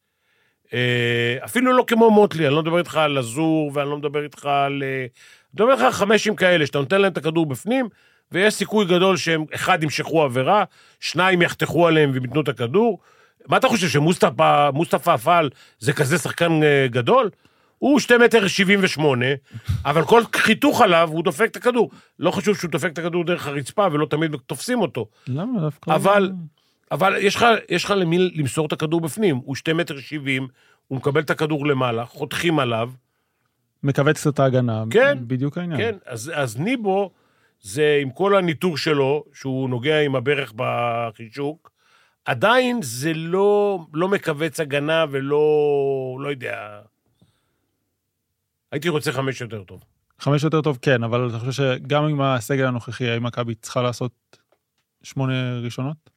אה, 0.75 1.37
אפילו 1.45 1.73
לא 1.73 1.85
כמו 1.87 2.11
מוטלי, 2.11 2.47
אני 2.47 2.55
לא 2.55 2.63
מדבר 2.63 2.79
איתך 2.79 2.97
על 2.97 3.19
לזור, 3.19 3.71
ואני 3.75 3.91
לא 3.91 3.99
מדבר 3.99 4.23
איתך 4.25 4.47
על... 4.47 4.83
אה, 4.87 5.01
אני 5.01 5.09
מדבר 5.55 5.73
איתך 5.73 5.83
על 5.83 5.93
חמשים 5.93 6.37
כאלה, 6.37 6.67
שאתה 6.67 6.79
נותן 6.79 7.01
להם 7.01 7.13
את 7.13 7.17
הכדור 7.19 7.47
בפנים, 7.47 7.89
ויש 8.33 8.55
סיכוי 8.55 8.85
גדול 8.87 9.17
שהם, 9.17 9.45
אחד, 9.55 9.83
ימשכו 9.83 10.23
עבירה, 10.23 10.65
שניים 11.01 11.43
יחתכו 11.43 11.87
עליהם 11.89 12.11
והם 12.15 12.25
ייתנו 12.25 12.41
את 12.41 12.49
הכדור. 12.49 12.99
מה 13.49 13.57
אתה 13.57 13.69
חושב, 13.69 13.89
שמוסטפא 13.89 14.71
מוסטפא 14.75 15.11
עפל 15.11 15.49
זה 15.79 15.93
כזה 15.93 16.19
שחקן 16.19 16.63
אה, 16.63 16.87
גדול? 16.91 17.31
הוא 17.79 18.01
שתי 18.01 18.17
מטר 18.17 18.47
שבעים 18.49 18.79
ושמונה, 18.83 19.27
אבל 19.85 20.05
כל 20.05 20.23
חיתוך 20.37 20.81
עליו, 20.81 21.09
הוא 21.13 21.25
דופק 21.25 21.49
את 21.51 21.57
הכדור. 21.57 21.91
לא 22.19 22.31
חשוב 22.31 22.57
שהוא 22.57 22.71
דופק 22.71 22.93
את 22.93 22.99
הכדור 22.99 23.25
דרך 23.25 23.47
הרצפה, 23.47 23.87
ולא 23.93 24.07
תמיד 24.07 24.37
תופסים 24.47 24.81
אותו. 24.81 25.07
למה 25.29 25.61
דווקא? 25.61 25.95
אבל- 25.95 26.33
אבל 26.93 27.15
יש 27.19 27.37
לך, 27.37 27.45
יש 27.69 27.85
לך 27.85 27.91
למי 27.91 28.19
למסור 28.19 28.67
את 28.67 28.73
הכדור 28.73 29.01
בפנים. 29.01 29.37
הוא 29.45 29.55
שתי 29.55 29.73
מטר 29.73 29.99
שבעים, 29.99 30.49
הוא 30.89 30.99
מקבל 30.99 31.21
את 31.21 31.31
הכדור 31.31 31.67
למעלה, 31.67 32.05
חותכים 32.05 32.59
עליו, 32.59 32.91
מכווץ 33.83 34.27
את 34.27 34.41
ההגנה. 34.41 34.85
כן, 34.91 35.19
בדיוק 35.27 35.59
העניין. 35.59 35.81
כן? 35.81 35.95
אז, 36.07 36.33
אז 36.35 36.57
ניבו, 36.61 37.11
זה 37.61 37.99
עם 38.03 38.11
כל 38.11 38.37
הניטור 38.37 38.77
שלו, 38.77 39.25
שהוא 39.35 39.71
נוגע 39.71 40.01
עם 40.01 40.17
הברך 40.17 40.53
בחישוק, 40.57 41.71
עדיין 42.25 42.83
זה 42.83 43.13
לא, 43.15 43.79
לא 43.95 44.09
מכווץ 44.09 44.61
הגנה 44.61 45.05
ולא, 45.11 45.41
לא 46.21 46.29
יודע. 46.29 46.81
הייתי 48.73 48.89
רוצה 48.89 49.13
חמש 49.13 49.41
יותר 49.41 49.65
טוב. 49.65 49.85
חמש 50.19 50.45
יותר 50.45 50.61
טוב, 50.63 50.79
כן, 50.83 51.03
אבל 51.03 51.29
אתה 51.29 51.39
חושב 51.39 51.53
שגם 51.53 52.05
עם 52.05 52.21
הסגל 52.21 52.67
הנוכחי, 52.67 53.09
האם 53.09 53.23
מכבי 53.23 53.55
צריכה 53.55 53.83
לעשות 53.83 54.13
שמונה 55.03 55.59
ראשונות? 55.59 56.11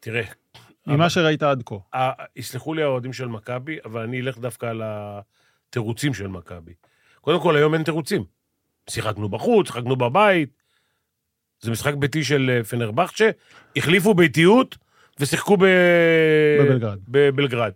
תראה, 0.00 0.22
ממה 0.86 1.10
שראית 1.10 1.42
עד 1.42 1.62
כה. 1.66 1.74
ה- 1.98 2.24
יסלחו 2.36 2.74
לי 2.74 2.82
האוהדים 2.82 3.12
של 3.12 3.28
מכבי, 3.28 3.78
אבל 3.84 4.02
אני 4.02 4.20
אלך 4.20 4.38
דווקא 4.38 4.66
על 4.66 4.82
התירוצים 4.84 6.14
של 6.14 6.26
מכבי. 6.28 6.72
קודם 7.20 7.40
כל, 7.40 7.56
היום 7.56 7.74
אין 7.74 7.82
תירוצים. 7.82 8.24
שיחקנו 8.90 9.28
בחוץ, 9.28 9.66
שיחקנו 9.66 9.96
בבית. 9.96 10.48
זה 11.60 11.70
משחק 11.70 11.94
ביתי 11.94 12.24
של 12.24 12.50
אה, 12.50 12.64
פנרבכצ'ה, 12.64 13.30
החליפו 13.76 14.14
ביתיות 14.14 14.76
ושיחקו 15.20 15.56
ב... 15.56 15.64
בבלגרד. 16.60 16.98
בבלגרד. 17.08 17.72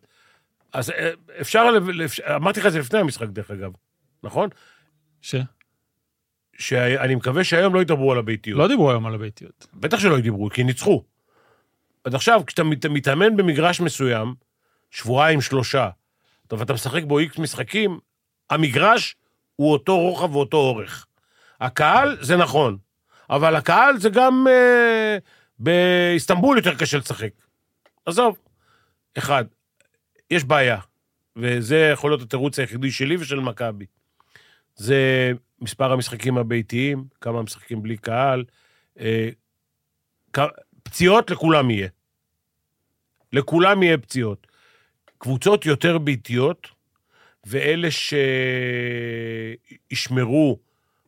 אז 0.73 0.91
אה, 0.91 1.11
אפשר, 1.41 1.65
אמרתי 2.37 2.61
לך 2.61 2.67
את 2.67 2.73
זה 2.73 2.79
לפני 2.79 2.99
המשחק, 2.99 3.27
דרך 3.29 3.51
אגב, 3.51 3.71
נכון? 4.23 4.49
ש? 5.21 5.35
שאני 6.59 7.15
מקווה 7.15 7.45
שהיום 7.45 7.75
לא 7.75 7.81
ידברו 7.81 8.13
על 8.13 8.19
הביתיות. 8.19 8.59
לא 8.59 8.69
דיברו 8.69 8.91
היום 8.91 9.07
על 9.07 9.15
הביתיות. 9.15 9.67
בטח 9.75 9.99
שלא 9.99 10.19
ידברו, 10.19 10.51
כי 10.51 10.65
ניצחו. 10.65 11.05
אז 12.05 12.15
עכשיו, 12.15 12.43
כשאתה 12.47 12.65
מת- 12.65 12.87
מתאמן 12.87 13.37
במגרש 13.37 13.81
מסוים, 13.81 14.35
שבועיים, 14.91 15.41
שלושה, 15.41 15.89
טוב, 16.49 16.61
ואתה 16.61 16.73
משחק 16.73 17.03
בו 17.05 17.19
איקס 17.19 17.39
משחקים, 17.39 17.99
המגרש 18.51 19.17
הוא 19.57 19.73
אותו 19.73 19.99
רוחב 19.99 20.37
ואותו 20.37 20.57
אורך. 20.57 21.07
הקהל, 21.61 22.17
זה 22.21 22.37
נכון, 22.37 22.77
אבל 23.31 23.57
הקהל 23.57 23.97
זה 23.99 24.09
גם... 24.09 24.47
אה, 24.51 25.19
באיסטנבול 25.63 26.57
יותר 26.57 26.75
קשה 26.75 26.99
לשחק. 26.99 27.31
עזוב. 28.07 28.37
אחד, 29.19 29.45
יש 30.31 30.45
בעיה, 30.45 30.79
וזה 31.37 31.91
יכול 31.93 32.11
להיות 32.11 32.23
התירוץ 32.23 32.59
היחידי 32.59 32.91
שלי 32.91 33.17
ושל 33.17 33.41
מכבי. 33.41 33.87
זה 34.77 35.33
מספר 35.61 35.93
המשחקים 35.93 36.39
הביתיים, 36.39 37.05
כמה 37.21 37.43
משחקים 37.43 37.83
בלי 37.83 37.97
קהל, 37.97 38.45
אה, 39.01 39.29
פציעות 40.83 41.31
לכולם 41.31 41.71
יהיה. 41.71 41.89
לכולם 43.33 43.83
יהיה 43.83 43.99
פציעות. 43.99 44.47
קבוצות 45.19 45.67
יותר 45.67 45.99
ביתיות, 45.99 46.69
ואלה 47.47 47.89
שישמרו 49.91 50.59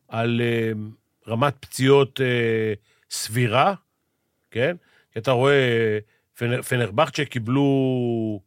על 0.07 0.41
אה, 0.43 0.71
רמת 1.27 1.55
פציעות 1.59 2.21
אה, 2.21 2.73
סבירה, 3.09 3.73
כן? 4.55 4.75
כי 5.11 5.19
אתה 5.19 5.31
רואה, 5.31 5.99
פנר, 6.37 6.61
פנרבכצ'ה 6.61 7.25
קיבלו 7.25 8.39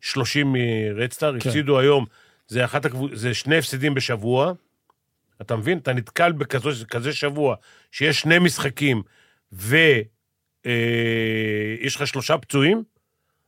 30 0.00 0.52
מרדסטאר, 0.52 1.40
כן. 1.40 1.48
הפסידו 1.48 1.78
היום, 1.78 2.06
זה, 2.48 2.64
אחת 2.64 2.84
הקבוצ... 2.84 3.10
זה 3.14 3.34
שני 3.34 3.58
הפסדים 3.58 3.94
בשבוע. 3.94 4.52
אתה 5.40 5.56
מבין? 5.56 5.78
אתה 5.78 5.92
נתקל 5.92 6.32
בכזה 6.32 6.84
כזה 6.84 7.12
שבוע, 7.12 7.56
שיש 7.92 8.20
שני 8.20 8.38
משחקים, 8.38 9.02
ויש 9.52 10.06
אה, 10.66 11.86
לך 11.86 12.06
שלושה 12.06 12.38
פצועים, 12.38 12.82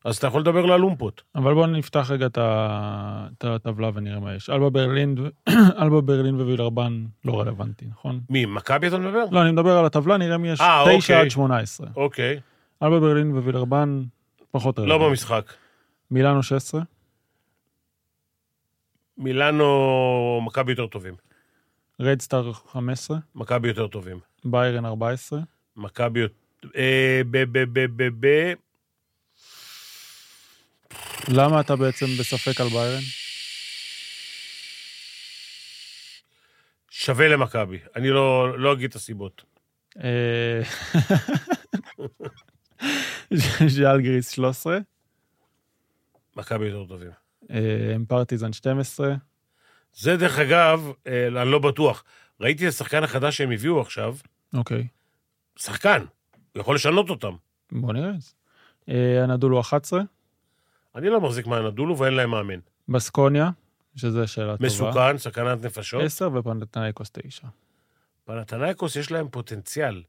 אז 0.05 0.17
אתה 0.17 0.27
יכול 0.27 0.41
לדבר 0.41 0.67
לאלומפות. 0.67 1.23
אבל 1.35 1.55
בואו 1.55 1.67
נפתח 1.67 2.11
רגע 2.11 2.27
את 2.27 3.45
הטבלה 3.45 3.91
ונראה 3.95 4.21
מה 4.21 4.35
יש. 4.35 4.51
אלבה 4.51 4.71
ברלין 4.71 5.15
אלבה 5.83 6.01
ברלין 6.01 6.41
ווילרבן 6.41 7.05
לא 7.25 7.41
רלוונטי, 7.41 7.87
נכון? 7.87 8.21
מי, 8.31 8.47
מכבי 8.47 8.89
אתה 8.89 8.99
מדבר? 8.99 9.25
לא, 9.31 9.43
אני 9.43 9.53
מדבר 9.53 9.79
על 9.79 9.87
הטבלה, 9.87 10.17
נראה 10.17 10.39
מי 10.39 10.49
יש 10.49 10.61
אה, 10.61 10.85
9 10.87 10.95
אוקיי. 10.97 11.17
עד 11.17 11.29
18. 11.31 11.87
אוקיי. 11.97 12.41
אלבה 12.83 13.01
ברלין 13.01 13.37
ווילרבן 13.37 14.03
פחות 14.51 14.79
לא 14.79 14.83
רלוונטי. 14.85 15.09
במשחק. 15.11 15.53
מילאנו 16.11 16.43
16, 16.43 16.81
מילאנו, 19.19 20.41
מכבי 20.47 20.73
יותר 20.73 20.87
טובים. 20.87 21.15
רדסטאר 22.01 22.53
15, 22.53 23.19
מכבי 23.35 23.69
יותר 23.69 23.87
טובים. 23.87 24.19
ביירן 24.45 24.85
14, 24.87 25.41
מכבי... 25.77 26.21
יותר- 26.21 26.35
אה, 26.77 27.21
ב... 27.31 27.45
ב... 27.59 27.65
ב... 27.73 27.87
ב... 27.97 28.27
ב... 28.27 28.53
למה 31.29 31.61
אתה 31.61 31.77
בעצם 31.77 32.07
בספק 32.07 32.61
על 32.61 32.69
ביירן? 32.69 33.03
שווה 36.91 37.29
למכבי. 37.29 37.79
אני 37.97 38.11
לא, 38.11 38.59
לא 38.59 38.73
אגיד 38.73 38.91
את 38.91 38.97
הסיבות. 38.97 39.45
אה, 40.05 40.61
ז'אלגריס 43.67 44.31
13, 44.31 44.79
מכבי 46.37 46.67
יותר 46.67 46.89
טובים. 46.89 47.11
אה, 47.51 47.97
פרטיזן 48.09 48.53
12, 48.53 49.15
זה, 49.95 50.17
דרך 50.17 50.39
אגב, 50.39 50.93
אה, 51.07 51.27
אני 51.43 51.51
לא 51.51 51.59
בטוח. 51.59 52.05
ראיתי 52.41 52.65
את 52.65 52.73
השחקן 52.73 53.05
החדש 53.05 53.37
שהם 53.37 53.51
הביאו 53.51 53.81
עכשיו, 53.81 54.17
אוקיי, 54.55 54.87
שחקן. 55.57 56.05
הוא 56.53 56.61
יכול 56.61 56.75
לשנות 56.75 57.11
אותם. 57.11 57.33
בוא 57.73 57.93
נראה. 57.93 58.11
אה, 58.89 59.25
הנדולו 59.25 59.61
11, 59.61 60.03
אני 60.97 61.09
לא 61.09 61.21
מחזיק 61.21 61.47
מהנדולו 61.47 61.99
ואין 61.99 62.15
להם 62.15 62.31
מאמן. 62.31 62.59
בסקוניה, 62.89 63.51
שזה 63.97 64.27
שאלה 64.27 64.57
טובה. 64.57 64.67
מסוכן, 64.67 65.19
סכנת 65.19 65.65
נפשות. 65.65 66.03
10 66.03 66.31
ופנתנאיקוס 66.35 67.11
9. 67.13 67.47
פנתנייקוס 68.25 68.97
יש 68.97 69.11
להם 69.11 69.29
פוטנציאל, 69.29 70.03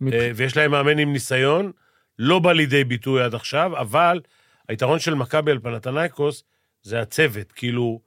מבח- 0.00 0.14
אה, 0.14 0.30
ויש 0.36 0.56
להם 0.56 0.70
מאמן 0.70 0.98
עם 0.98 1.12
ניסיון, 1.12 1.72
לא 2.18 2.38
בא 2.38 2.52
לידי 2.52 2.84
ביטוי 2.84 3.22
עד 3.22 3.34
עכשיו, 3.34 3.80
אבל 3.80 4.20
היתרון 4.68 4.98
של 4.98 5.14
מכבי 5.14 5.50
על 5.50 5.58
פנתנייקוס 5.58 6.44
זה 6.82 7.00
הצוות, 7.00 7.52
כאילו, 7.52 8.00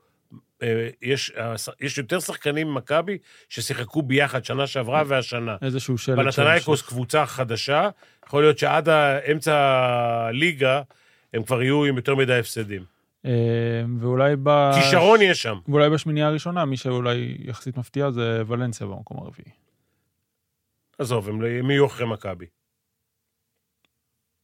אה, 0.63 0.89
יש, 1.01 1.33
יש 1.81 1.97
יותר 1.97 2.19
שחקנים 2.19 2.67
ממכבי 2.67 3.17
ששיחקו 3.49 4.01
ביחד 4.01 4.45
שנה 4.45 4.67
שעברה 4.67 5.03
והשנה. 5.07 5.55
איזשהו 5.61 5.97
שלט. 5.97 6.15
פנתנייקוס 6.15 6.65
שהמשיך. 6.79 6.87
קבוצה 6.89 7.25
חדשה, 7.25 7.89
יכול 8.27 8.43
להיות 8.43 8.57
שעד 8.57 8.89
אמצע 9.31 9.55
הליגה 10.27 10.81
הם 11.33 11.43
כבר 11.43 11.61
יהיו 11.61 11.85
עם 11.85 11.95
יותר 11.95 12.15
מדי 12.15 12.39
הפסדים. 12.39 12.83
אה, 13.25 13.31
ואולי 13.99 14.35
ב... 14.43 14.71
כישרון 14.75 15.21
יש 15.21 15.41
שם. 15.41 15.59
ואולי 15.67 15.89
בשמינייה 15.89 16.27
הראשונה, 16.27 16.65
מי 16.65 16.77
שאולי 16.77 17.37
יחסית 17.39 17.77
מפתיע 17.77 18.11
זה 18.11 18.41
ולנסיה 18.47 18.87
במקום 18.87 19.17
הרביעי. 19.17 19.51
עזוב, 20.99 21.29
הם, 21.29 21.41
הם 21.43 21.71
יהיו 21.71 21.85
אחרי 21.85 22.07
מכבי. 22.07 22.45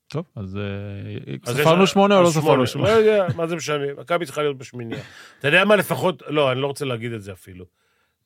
טוב, 0.08 0.26
אז 0.36 0.58
אה, 0.58 1.54
ספרנו 1.54 1.88
שמונה 1.88 2.18
או 2.18 2.24
לא 2.24 2.30
ספרנו 2.30 2.56
לא 2.56 2.66
שמונה? 2.66 2.90
יודע, 2.90 3.28
מה 3.36 3.48
זה 3.48 3.56
משנה, 3.56 3.86
מכבי 4.02 4.26
צריכה 4.26 4.42
להיות 4.42 4.58
בשמיניה. 4.58 5.00
אתה 5.40 5.48
יודע 5.48 5.66
מה 5.66 5.76
לפחות, 5.76 6.24
לא, 6.28 6.52
אני 6.52 6.62
לא 6.62 6.68
רוצה 6.68 6.86
להגיד 6.86 7.14
את 7.14 7.22
זה 7.22 7.32
אפילו. 7.32 7.66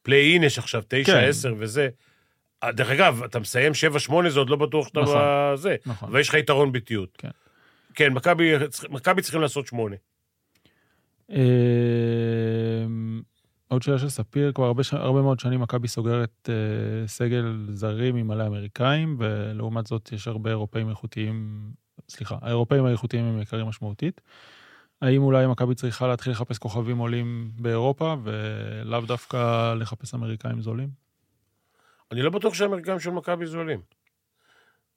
פליי-אין 0.02 0.44
יש 0.44 0.58
עכשיו 0.58 0.84
תשע, 0.88 1.14
כן. 1.14 1.28
עשר 1.28 1.54
וזה. 1.58 1.90
אה, 2.64 2.72
דרך 2.72 2.90
אגב, 2.90 3.24
אתה 3.24 3.40
מסיים 3.40 3.74
שבע, 3.74 4.00
שמונה, 4.00 4.30
זה 4.30 4.40
עוד 4.40 4.50
לא 4.50 4.56
בטוח 4.56 4.88
שאתה 4.88 5.00
נכון. 5.00 5.18
נכון. 5.86 6.10
אבל 6.10 6.20
יש 6.20 6.30
לך 6.30 6.34
יתרון 6.36 6.72
ביטיות. 6.72 7.18
כן. 7.18 7.30
כן, 7.98 8.14
מכבי 8.14 8.54
מכבי 8.90 9.22
צריכים 9.22 9.42
לעשות 9.42 9.68
שמונה. 9.68 9.96
אה, 11.32 12.86
עוד 13.68 13.82
שאלה 13.82 14.00
של 14.00 14.10
ספיר, 14.10 14.52
כבר 14.52 14.66
הרבה. 14.66 14.84
הרבה 14.92 15.22
מאוד 15.22 15.40
שנים 15.40 15.60
מכבי 15.60 15.88
סוגרת 15.88 16.50
אה, 16.50 17.08
סגל 17.08 17.68
זרים 17.74 18.16
עם 18.16 18.28
מלא 18.28 18.48
אמריקאים, 18.48 19.16
ולעומת 19.20 19.88
זאת 19.88 20.12
יש 20.12 20.28
הרבה 20.28 20.50
אירופאים 20.50 20.90
איכותיים, 20.90 21.60
סליחה, 22.10 22.38
האירופאים 22.42 22.86
האיכותיים 22.86 23.26
הם 23.26 23.42
יקרים 23.42 23.66
משמעותית. 23.66 24.22
האם 25.02 25.22
אולי 25.24 25.48
מכבי 25.48 25.76
צריכה 25.76 26.08
להתחיל 26.08 26.34
לחפש 26.34 26.58
כוכבים 26.58 26.98
עולים 26.98 27.52
באירופה, 27.60 28.16
ולאו 28.24 29.02
דווקא 29.02 29.74
לחפש 29.74 30.14
אמריקאים 30.14 30.62
זולים? 30.62 30.90
אני 32.12 32.22
לא 32.22 32.30
בטוח 32.30 32.54
שהאמריקאים 32.54 33.00
של 33.00 33.10
מכבי 33.10 33.46
זולים. 33.46 33.80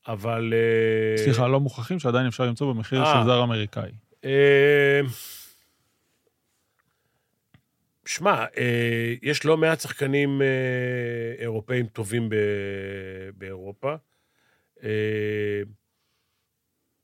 אבל... 0.09 0.53
אה, 0.57 1.25
סליחה, 1.25 1.49
לא 1.49 1.61
מוכרחים 1.61 1.99
שעדיין 1.99 2.27
אפשר 2.27 2.45
למצוא 2.47 2.73
במחיר 2.73 3.03
אה. 3.03 3.15
של 3.21 3.27
זר 3.27 3.43
אמריקאי. 3.43 3.91
אה, 4.25 5.01
שמע, 8.07 8.45
אה, 8.59 9.15
יש 9.23 9.45
לא 9.45 9.57
מעט 9.57 9.81
שחקנים 9.81 10.43
אה, 10.43 10.47
אירופאים 11.39 11.87
טובים 11.87 12.29
ב- 12.29 13.31
באירופה. 13.39 13.95
אה, 14.83 15.61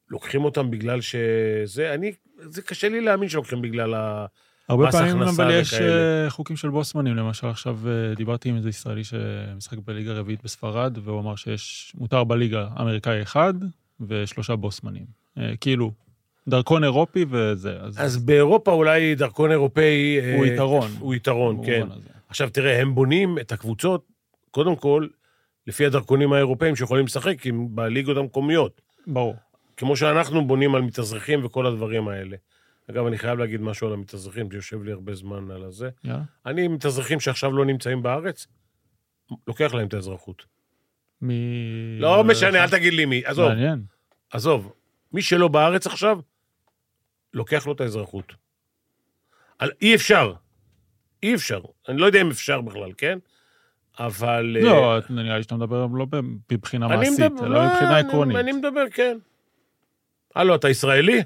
לוקחים 0.09 0.45
אותם 0.45 0.71
בגלל 0.71 1.01
שזה, 1.01 1.95
אני, 1.95 2.13
זה 2.39 2.63
קשה 2.63 2.89
לי 2.89 3.01
להאמין 3.01 3.29
שלוקחים 3.29 3.63
בגלל 3.63 3.95
ה... 3.95 4.27
הרבה 4.69 4.93
פעמים 4.93 5.23
אבל 5.23 5.51
יש 5.51 5.75
וכאלה. 5.75 6.25
אה, 6.25 6.31
חוקים 6.31 6.57
של 6.57 6.69
בוסמנים, 6.69 7.17
למשל 7.17 7.47
עכשיו 7.47 7.79
אה, 7.87 8.15
דיברתי 8.15 8.49
עם 8.49 8.57
איזה 8.57 8.69
ישראלי 8.69 9.05
שמשחק 9.05 9.79
בליגה 9.85 10.11
הרביעית 10.13 10.45
בספרד, 10.45 10.99
והוא 11.05 11.21
אמר 11.21 11.37
שיש, 11.37 11.93
מותר 11.99 12.25
בליגה 12.25 12.69
אמריקאי 12.81 13.23
אחד 13.23 13.55
ושלושה 14.01 14.57
בוסמנים. 14.57 15.05
אה, 15.39 15.53
כאילו, 15.61 15.93
דרכון 16.49 16.85
אירופי 16.85 17.25
וזה, 17.31 17.77
אז, 17.81 17.95
אז 17.99 18.17
באירופה 18.17 18.73
אולי 18.73 19.15
דרכון 19.15 19.51
אירופאי... 19.51 20.21
אה, 20.21 20.37
הוא 20.37 20.47
יתרון. 20.47 20.91
הוא 20.99 21.15
יתרון, 21.15 21.67
כן. 21.67 21.87
הזה. 21.91 22.09
עכשיו, 22.29 22.51
תראה, 22.51 22.81
הם 22.81 22.95
בונים 22.95 23.39
את 23.39 23.53
הקבוצות, 23.53 24.05
קודם 24.51 24.77
כל, 24.77 25.07
לפי 25.67 25.87
הדרכונים 25.87 26.33
האירופאים 26.33 26.77
שיכולים 26.77 27.05
לשחק 27.05 27.47
עם, 27.47 27.67
בליגות 27.71 28.17
המקומיות. 28.17 28.81
ברור. 29.07 29.37
כמו 29.77 29.97
שאנחנו 29.97 30.47
בונים 30.47 30.75
על 30.75 30.83
מתאזרחים 30.83 31.45
וכל 31.45 31.67
הדברים 31.67 32.09
האלה. 32.09 32.37
אגב, 32.91 33.07
אני 33.07 33.19
חייב 33.19 33.39
להגיד 33.39 33.61
משהו 33.61 33.87
על 33.87 33.93
המתאזרחים, 33.93 34.51
זה 34.51 34.57
יושב 34.57 34.83
לי 34.83 34.93
הרבה 34.93 35.15
זמן 35.15 35.51
על 35.51 35.65
הזה. 35.65 35.91
יאללה. 36.05 36.23
אני, 36.47 36.69
מתאזרחים 36.69 37.21
שעכשיו 37.21 37.53
לא 37.53 37.65
נמצאים 37.65 38.03
בארץ, 38.03 38.47
לוקח 39.47 39.75
להם 39.75 39.87
את 39.89 39.95
האזרחות. 39.95 40.45
מ... 41.23 41.31
לא 42.01 42.25
משנה, 42.25 42.65
אל 42.65 42.71
תגיד 42.71 42.93
לי 42.95 43.05
מי. 43.05 43.23
עזוב, 43.25 43.49
מעניין. 43.49 43.83
עזוב. 44.31 44.73
מי 45.13 45.23
שלא 45.23 45.49
בארץ 45.49 45.87
עכשיו, 45.87 46.19
לוקח 47.35 47.67
לו 47.67 47.73
את 47.73 47.81
האזרחות. 47.81 48.33
על- 49.59 49.71
אי 49.83 49.95
אפשר. 49.95 50.33
אי 51.23 51.35
אפשר. 51.35 51.61
אני 51.89 51.99
לא 51.99 52.07
יודע 52.07 52.21
אם 52.21 52.31
אפשר 52.31 52.61
בכלל, 52.61 52.93
כן? 52.99 53.19
אבל... 53.99 54.57
אה, 54.61 54.63
לא, 54.65 54.99
נראה 55.11 55.37
לי 55.37 55.43
שאתה 55.43 55.55
מדבר 55.55 55.87
לא 55.87 56.07
מבחינה 56.53 56.89
מעשית, 56.89 57.21
מדבר- 57.21 57.47
אלא 57.47 57.55
לא, 57.55 57.67
מבחינה 57.73 58.01
אני- 58.01 58.09
עקרונית. 58.09 58.37
אני 58.37 58.53
מדבר, 58.53 58.85
כן. 58.93 59.19
הלו, 60.35 60.55
אתה 60.55 60.69
ישראלי? 60.69 61.23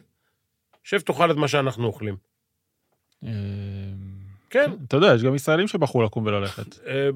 שב 0.85 0.99
תאכל 0.99 1.31
את 1.31 1.37
מה 1.37 1.49
שאנחנו 1.49 1.87
אוכלים. 1.87 2.17
אה, 3.25 3.31
כן. 4.51 4.71
אתה 4.89 4.97
יודע, 4.97 5.15
יש 5.15 5.23
גם 5.23 5.35
ישראלים 5.35 5.69
שבחרו 5.69 6.03
לקום 6.03 6.27
וללכת. 6.27 6.79
אה, 6.87 7.09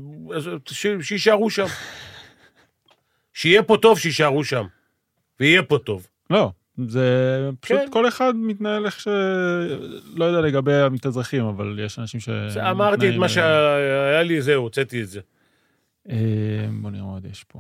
שיישארו 1.00 1.50
שם. 1.50 1.66
שיהיה 3.32 3.62
פה 3.62 3.76
טוב, 3.82 3.98
שיישארו 3.98 4.44
שם. 4.44 4.66
ויהיה 5.40 5.62
פה 5.62 5.78
טוב. 5.78 6.06
לא, 6.30 6.50
זה 6.86 7.50
פשוט 7.60 7.78
כן. 7.78 7.86
כל 7.90 8.08
אחד 8.08 8.36
מתנהל 8.36 8.86
איך 8.86 9.00
ש... 9.00 9.08
לא 10.14 10.24
יודע 10.24 10.40
לגבי 10.40 10.74
המתאזרחים, 10.74 11.44
אבל 11.44 11.78
יש 11.84 11.98
אנשים 11.98 12.20
ש... 12.20 12.28
אמרתי 12.56 13.10
את 13.10 13.14
מה 13.14 13.28
שהיה 13.28 14.22
לי, 14.22 14.42
זהו, 14.42 14.62
הוצאתי 14.62 15.02
את 15.02 15.08
זה. 15.08 15.20
אה, 16.08 16.16
בוא 16.82 16.90
נראה 16.90 17.04
מה 17.04 17.12
עוד 17.12 17.24
יש 17.24 17.44
פה. 17.44 17.58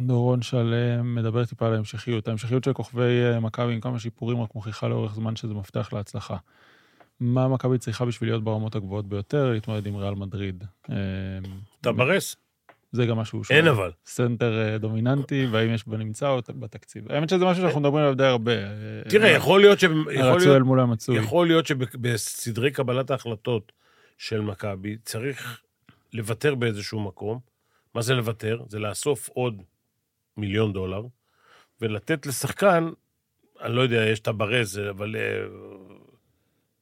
דורון 0.00 0.42
שלם 0.42 1.14
מדבר 1.14 1.44
טיפה 1.44 1.66
על 1.66 1.74
ההמשכיות. 1.74 2.28
ההמשכיות 2.28 2.64
של 2.64 2.72
כוכבי 2.72 3.22
אה, 3.22 3.40
מכבי 3.40 3.72
עם 3.72 3.80
כמה 3.80 3.98
שיפורים 3.98 4.42
רק 4.42 4.54
מוכיחה 4.54 4.88
לאורך 4.88 5.14
זמן 5.14 5.36
שזה 5.36 5.54
מפתח 5.54 5.92
להצלחה. 5.92 6.36
מה 7.20 7.48
מכבי 7.48 7.78
צריכה 7.78 8.04
בשביל 8.04 8.30
להיות 8.30 8.44
ברמות 8.44 8.74
הגבוהות 8.74 9.06
ביותר, 9.06 9.52
להתמודד 9.52 9.86
עם 9.86 9.96
ריאל 9.96 10.14
מדריד? 10.14 10.64
אה, 10.90 10.96
את 11.80 11.92
הברסה? 11.92 12.36
זה 12.92 13.06
גם 13.06 13.16
משהו 13.16 13.42
אין 13.50 13.68
אבל. 13.68 13.90
סנטר 14.06 14.58
אה, 14.58 14.78
דומיננטי, 14.78 15.46
והאם 15.50 15.74
יש 15.74 15.88
בנמצא 15.88 16.28
או 16.28 16.40
בתקציב. 16.48 17.12
האמת 17.12 17.28
שזה 17.28 17.44
משהו 17.44 17.62
שאנחנו 17.62 17.80
מדברים 17.80 18.04
עליו 18.04 18.14
די 18.14 18.24
הרבה. 18.24 18.52
אה, 18.52 18.68
תראה, 19.08 19.28
יכול 19.28 19.60
להיות 19.60 19.80
ש... 19.80 19.84
הרצוי 20.16 20.56
אל 20.56 20.62
מול 20.62 20.80
המצוי. 20.80 21.18
יכול 21.18 21.46
להיות 21.46 21.66
שבסדרי 21.66 22.70
קבלת 22.70 23.10
ההחלטות 23.10 23.72
של 24.18 24.40
מכבי 24.40 24.96
צריך 25.04 25.60
לוותר 26.12 26.54
באיזשהו 26.54 27.00
מקום. 27.00 27.38
מה 27.94 28.02
זה 28.02 28.14
לוותר? 28.14 28.62
זה 28.68 28.78
לאסוף 28.78 29.28
עוד 29.28 29.62
מיליון 30.36 30.72
דולר, 30.72 31.02
ולתת 31.80 32.26
לשחקן, 32.26 32.90
אני 33.60 33.74
לא 33.74 33.80
יודע, 33.80 34.06
יש 34.06 34.20
את 34.20 34.28
הברז, 34.28 34.80
אבל... 34.90 35.16
אה, 35.16 35.44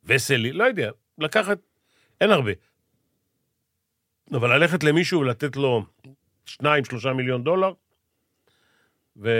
וסלי, 0.04 0.52
לא 0.52 0.64
יודע, 0.64 0.90
לקחת, 1.18 1.58
אין 2.20 2.30
הרבה. 2.30 2.52
אבל 4.32 4.56
ללכת 4.56 4.84
למישהו 4.84 5.20
ולתת 5.20 5.56
לו 5.56 5.84
שניים, 6.46 6.84
שלושה 6.84 7.12
מיליון 7.12 7.44
דולר, 7.44 7.72
ו... 9.16 9.30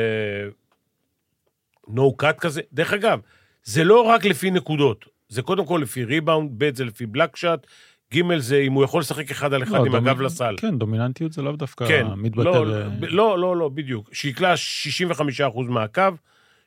no 1.89 2.23
cut 2.23 2.39
כזה. 2.41 2.61
דרך 2.73 2.93
אגב, 2.93 3.21
זה 3.65 3.85
לא 3.85 4.03
רק 4.03 4.25
לפי 4.25 4.51
נקודות, 4.51 5.05
זה 5.29 5.43
קודם 5.43 5.67
כל 5.67 5.81
לפי 5.83 6.05
ריבאונד, 6.05 6.51
ב' 6.59 6.77
זה 6.77 6.85
לפי 6.85 7.07
בלק 7.07 7.37
שאט, 7.37 7.67
ג' 8.15 8.39
זה 8.39 8.59
אם 8.59 8.73
הוא 8.73 8.85
יכול 8.85 9.01
לשחק 9.01 9.31
אחד 9.31 9.53
על 9.53 9.63
אחד 9.63 9.73
לא, 9.73 9.79
עם 9.79 9.87
דומינ- 9.93 9.97
הגב 9.97 10.21
לסל. 10.21 10.55
כן, 10.59 10.79
דומיננטיות 10.79 11.33
זה 11.33 11.43
לאו 11.43 11.53
דווקא 11.53 11.89
כן, 11.89 12.07
מתבטא 12.17 12.49
לא. 12.49 12.65
ב- 13.01 13.05
לא, 13.05 13.39
לא, 13.39 13.57
לא, 13.57 13.69
בדיוק. 13.69 14.11
שיקלע 14.15 14.55
65% 14.57 15.69
מהקו, 15.69 16.03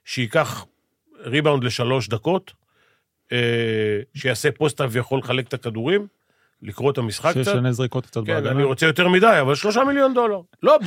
שייקח 0.05 0.65
ריבאונד 1.23 1.63
לשלוש 1.63 2.09
דקות, 2.09 2.53
אה, 3.31 3.37
שיעשה 4.15 4.51
post-up 4.51 4.89
ויכול 4.93 5.19
לחלק 5.19 5.47
את 5.47 5.53
הכדורים, 5.53 6.07
לקרוא 6.61 6.91
את 6.91 6.97
המשחק 6.97 7.31
קצת. 7.31 7.43
שישנה 7.43 7.71
זריקות 7.71 8.05
קצת 8.05 8.21
כן, 8.25 8.33
בהגנה. 8.33 8.51
אני 8.51 8.63
רוצה 8.63 8.85
יותר 8.85 9.07
מדי, 9.07 9.37
אבל 9.41 9.55
שלושה 9.55 9.83
מיליון 9.83 10.13
דולר. 10.13 10.39
לא, 10.63 10.77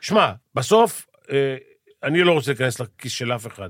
שמע, 0.00 0.32
בסוף, 0.54 1.06
אה, 1.32 1.56
אני 2.02 2.22
לא 2.22 2.32
רוצה 2.32 2.50
להיכנס 2.50 2.80
לכיס 2.80 3.12
של 3.12 3.32
אף 3.32 3.46
אחד, 3.46 3.68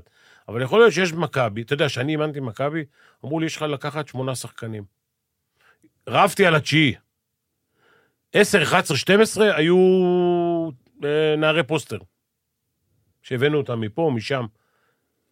אבל 0.49 0.61
יכול 0.61 0.79
להיות 0.79 0.93
שיש 0.93 1.13
מכבי, 1.13 1.61
אתה 1.61 1.73
יודע, 1.73 1.87
כשאני 1.87 2.11
אימנתי 2.11 2.39
מכבי, 2.39 2.83
אמרו 3.25 3.39
לי, 3.39 3.45
יש 3.45 3.55
לך 3.55 3.61
לקחת 3.61 4.07
שמונה 4.07 4.35
שחקנים. 4.35 4.83
רבתי 6.07 6.45
על 6.45 6.55
התשיעי. 6.55 6.95
10, 8.33 8.63
11, 8.63 8.97
12 8.97 9.55
היו 9.55 9.77
אה, 11.03 11.35
נערי 11.37 11.63
פוסטר. 11.63 11.97
שהבאנו 13.21 13.57
אותם 13.57 13.79
מפה, 13.79 14.11
משם. 14.15 14.45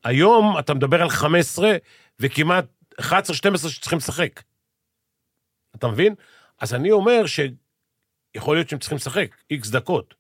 היום 0.04 0.60
אתה 0.60 0.74
מדבר 0.74 1.02
על 1.02 1.10
15 1.10 1.78
וכמעט 2.20 2.66
11, 3.00 3.36
12 3.36 3.72
שצריכים 3.72 3.98
לשחק. 3.98 4.44
אתה 5.76 5.88
מבין? 5.88 6.16
אז 6.60 6.74
אני 6.74 6.92
אומר 6.92 7.24
שיכול 7.26 8.56
להיות 8.58 8.70
שהם 8.70 8.80
צריכים 8.80 8.96
לשחק 8.96 9.36
איקס 9.52 9.70
דקות, 9.70 10.14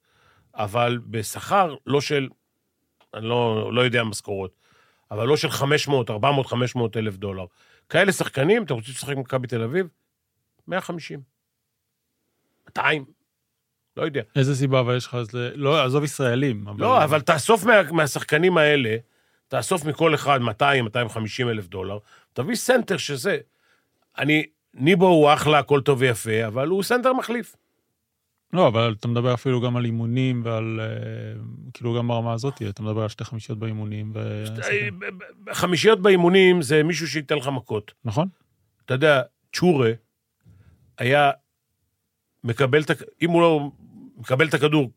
אבל 0.55 0.99
בשכר 1.05 1.75
לא 1.85 2.01
של, 2.01 2.27
אני 3.13 3.25
לא, 3.25 3.73
לא 3.73 3.81
יודע 3.81 4.03
משכורות, 4.03 4.51
אבל 5.11 5.27
לא 5.27 5.37
של 5.37 5.49
500, 5.49 6.09
400, 6.09 6.47
500 6.47 6.97
אלף 6.97 7.15
דולר. 7.15 7.45
כאלה 7.89 8.11
שחקנים, 8.11 8.63
אתה 8.63 8.73
רוצה 8.73 8.91
לשחק 8.91 9.15
במכבי 9.15 9.47
תל 9.47 9.63
אביב? 9.63 9.87
150. 10.69 11.19
200. 12.67 13.05
לא 13.97 14.03
יודע. 14.03 14.21
איזה 14.35 14.55
סיבה 14.55 14.79
אבל 14.79 14.97
יש 14.97 15.05
לך? 15.05 15.17
לא, 15.55 15.85
עזוב 15.85 16.03
ישראלים. 16.03 16.65
לא, 16.77 17.03
אבל 17.03 17.21
תאסוף 17.21 17.63
מה, 17.63 17.91
מהשחקנים 17.91 18.57
האלה, 18.57 18.97
תאסוף 19.47 19.85
מכל 19.85 20.15
אחד 20.15 20.41
200, 20.41 20.83
250 20.83 21.49
אלף 21.49 21.67
דולר, 21.67 21.97
תביא 22.33 22.55
סנטר 22.55 22.97
שזה... 22.97 23.37
אני, 24.17 24.45
ניבו 24.73 25.07
הוא 25.07 25.33
אחלה, 25.33 25.59
הכל 25.59 25.81
טוב 25.81 26.01
ויפה, 26.01 26.47
אבל 26.47 26.67
הוא 26.67 26.83
סנטר 26.83 27.13
מחליף. 27.13 27.55
לא, 28.53 28.67
אבל 28.67 28.95
אתה 28.99 29.07
מדבר 29.07 29.33
אפילו 29.33 29.61
גם 29.61 29.77
על 29.77 29.85
אימונים 29.85 30.41
ועל... 30.45 30.79
אה, 30.79 31.41
כאילו 31.73 31.97
גם 31.97 32.07
ברמה 32.07 32.33
הזאת, 32.33 32.61
אתה 32.69 32.83
מדבר 32.83 33.01
על 33.01 33.09
שתי 33.09 33.23
חמישיות 33.23 33.59
באימונים 33.59 34.11
ו... 34.15 34.43
חמישיות 35.53 36.01
באימונים 36.01 36.61
זה 36.61 36.83
מישהו 36.83 37.07
שייתן 37.07 37.35
לך 37.35 37.47
מכות. 37.47 37.93
נכון? 38.05 38.27
אתה 38.85 38.93
יודע, 38.93 39.21
צ'ורה 39.53 39.91
היה 40.99 41.31
מקבל 42.43 42.81
את... 42.81 42.89
הכ- 42.89 43.03
אם 43.21 43.29
הוא 43.29 43.41
לא 43.41 43.71
מקבל 44.17 44.47
את 44.47 44.53
הכדור 44.53 44.91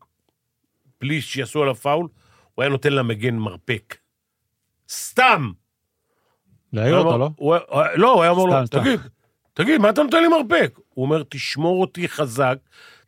בלי 1.01 1.21
שיעשו 1.21 1.61
עליו 1.61 1.75
פאול, 1.75 2.07
הוא 2.53 2.63
היה 2.63 2.69
נותן 2.69 2.93
למגן 2.93 3.35
מרפק. 3.35 3.97
סתם! 4.89 5.51
להעיר 6.73 6.97
אותו, 6.97 7.17
לא? 7.17 7.29
הוא 7.35 7.53
היה- 7.55 7.95
לא, 7.95 8.13
הוא 8.13 8.21
היה 8.21 8.31
אומר 8.31 8.43
לו. 8.45 8.51
תגיד, 8.83 8.99
תגיד, 9.53 9.81
מה 9.81 9.89
אתה 9.89 10.03
נותן 10.03 10.21
לי 10.21 10.27
מרפק? 10.27 10.79
הוא 10.89 11.05
אומר, 11.05 11.23
תשמור 11.29 11.81
אותי 11.81 12.07
חזק, 12.09 12.57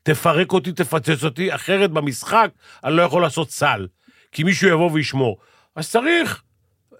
תפרק 0.04 0.52
אותי, 0.52 0.72
תפוצץ 0.72 1.24
אותי, 1.24 1.56
אחרת 1.56 1.92
במשחק 1.92 2.52
אני 2.84 2.96
לא 2.96 3.02
יכול 3.02 3.22
לעשות 3.22 3.50
סל, 3.52 3.88
כי 4.32 4.44
מישהו 4.44 4.70
יבוא 4.70 4.92
וישמור. 4.92 5.38
אז 5.76 5.90
צריך. 5.92 6.42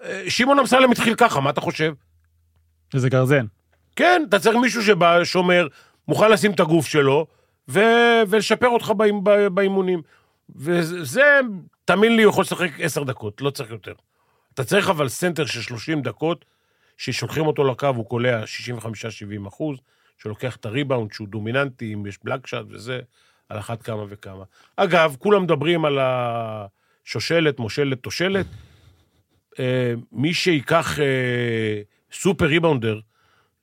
אה, 0.02 0.24
שמעון 0.28 0.58
אמסלם 0.58 0.90
התחיל 0.92 1.14
ככה, 1.14 1.40
מה 1.40 1.50
אתה 1.50 1.60
חושב? 1.60 1.92
איזה 2.94 3.08
גרזן. 3.08 3.46
כן, 3.96 4.22
אתה 4.28 4.38
צריך 4.38 4.56
מישהו 4.56 4.82
שבא, 4.82 5.24
שומר, 5.24 5.66
מוכן 6.08 6.30
לשים 6.30 6.52
את 6.52 6.60
הגוף 6.60 6.86
שלו, 6.86 7.26
ו... 7.68 7.80
ולשפר 8.28 8.68
אותך 8.68 8.90
באימ... 8.90 9.24
ב- 9.24 9.46
באימונים. 9.46 10.02
וזה, 10.56 11.40
תאמין 11.84 12.16
לי, 12.16 12.22
הוא 12.22 12.30
יכול 12.30 12.42
לשחק 12.42 12.70
עשר 12.80 13.02
דקות, 13.02 13.40
לא 13.40 13.50
צריך 13.50 13.70
יותר. 13.70 13.92
אתה 14.54 14.64
צריך 14.64 14.90
אבל 14.90 15.08
סנטר 15.08 15.46
של 15.46 15.62
30 15.62 16.02
דקות, 16.02 16.44
ששולחים 16.96 17.46
אותו 17.46 17.64
לקו, 17.64 17.86
הוא 17.86 18.06
קולע 18.08 18.44
65-70 19.44 19.48
אחוז, 19.48 19.78
שלוקח 20.18 20.56
את 20.56 20.66
הריבאונד, 20.66 21.12
שהוא 21.12 21.28
דומיננטי, 21.28 21.94
אם 21.94 22.06
יש 22.06 22.18
block 22.24 22.46
shot 22.46 22.64
וזה, 22.70 23.00
על 23.48 23.58
אחת 23.58 23.82
כמה 23.82 24.04
וכמה. 24.08 24.44
אגב, 24.76 25.16
כולם 25.18 25.42
מדברים 25.42 25.84
על 25.84 25.98
השושלת, 26.00 27.58
מושלת, 27.58 28.02
תושלת. 28.02 28.46
אה, 29.58 29.94
מי 30.12 30.32
ייקח 30.46 31.00
אה, 31.00 31.82
super 32.12 32.46
rebounder, 32.46 33.00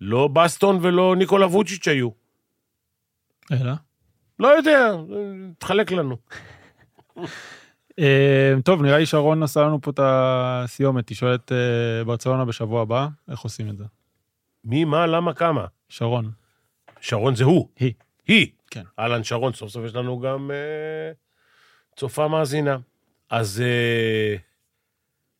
לא 0.02 0.28
בסטון 0.28 0.80
ולא 0.82 1.16
ניקולה 1.16 1.48
ווצ'יץ' 1.48 1.88
היו. 1.88 2.23
אלא? 3.52 3.74
לא 4.40 4.48
יודע, 4.48 4.92
תחלק 5.58 5.92
לנו. 5.92 6.18
אה, 8.00 8.54
טוב, 8.66 8.82
נראה 8.82 8.98
לי 8.98 9.06
שרון 9.06 9.44
עשה 9.44 9.62
לנו 9.62 9.82
פה 9.82 9.92
את 9.92 10.00
הסיומת. 10.04 11.10
היא 11.10 11.16
שואלת 11.16 11.52
אה, 11.52 12.04
ברצלונה 12.06 12.46
בשבוע 12.46 12.82
הבא, 12.82 13.08
איך 13.32 13.40
עושים 13.40 13.70
את 13.70 13.78
זה? 13.78 13.84
מי, 14.64 14.86
מה, 14.86 15.06
למה, 15.06 15.34
כמה? 15.34 15.66
שרון. 15.90 16.32
שרון 17.00 17.36
זה 17.36 17.44
הוא. 17.44 17.70
היא. 17.80 17.94
היא. 18.28 18.48
כן. 18.72 18.84
אהלן 19.00 19.24
שרון, 19.24 19.54
סוף 19.54 19.70
סוף 19.70 19.86
יש 19.86 19.96
לנו 19.96 20.20
גם 20.20 20.52
אה, 20.52 21.12
צופה 21.96 22.28
מאזינה. 22.28 22.78
אז 23.30 23.62
אה, 23.62 24.36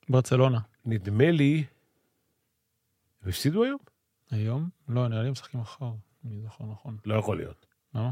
ברצלונה. 0.10 0.60
נדמה 0.86 1.32
לי... 1.32 1.64
הם 3.24 3.30
הפסידו 3.30 3.64
היום? 3.64 3.80
היום? 4.32 4.70
לא, 4.90 5.08
נראה 5.08 5.22
לי 5.22 5.28
הם 5.28 5.32
משחקים 5.32 5.60
מחר. 5.60 5.92
אני 6.26 6.42
זוכר 6.42 6.66
נכון. 6.66 6.98
לא 7.06 7.16
יכול 7.16 7.38
להיות. 7.38 7.73
למה? 7.96 8.12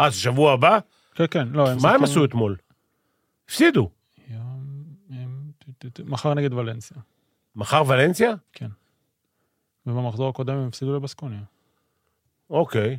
אה, 0.00 0.10
זה 0.10 0.16
שבוע 0.16 0.52
הבא? 0.52 0.78
כן, 1.14 1.24
כן, 1.30 1.48
לא, 1.48 1.70
הם 1.70 1.78
מה 1.82 1.94
הם 1.94 2.04
עשו 2.04 2.24
אתמול? 2.24 2.56
הפסידו. 3.46 3.90
מחר 6.04 6.34
נגד 6.34 6.52
ולנסיה. 6.52 6.96
מחר 7.56 7.82
ולנסיה? 7.86 8.32
ובמחזור 9.86 10.28
הקודם 10.28 10.54
הם 10.54 10.68
הפסידו 10.68 10.96
לבסקוניה. 10.96 11.40
אוקיי. 12.50 12.98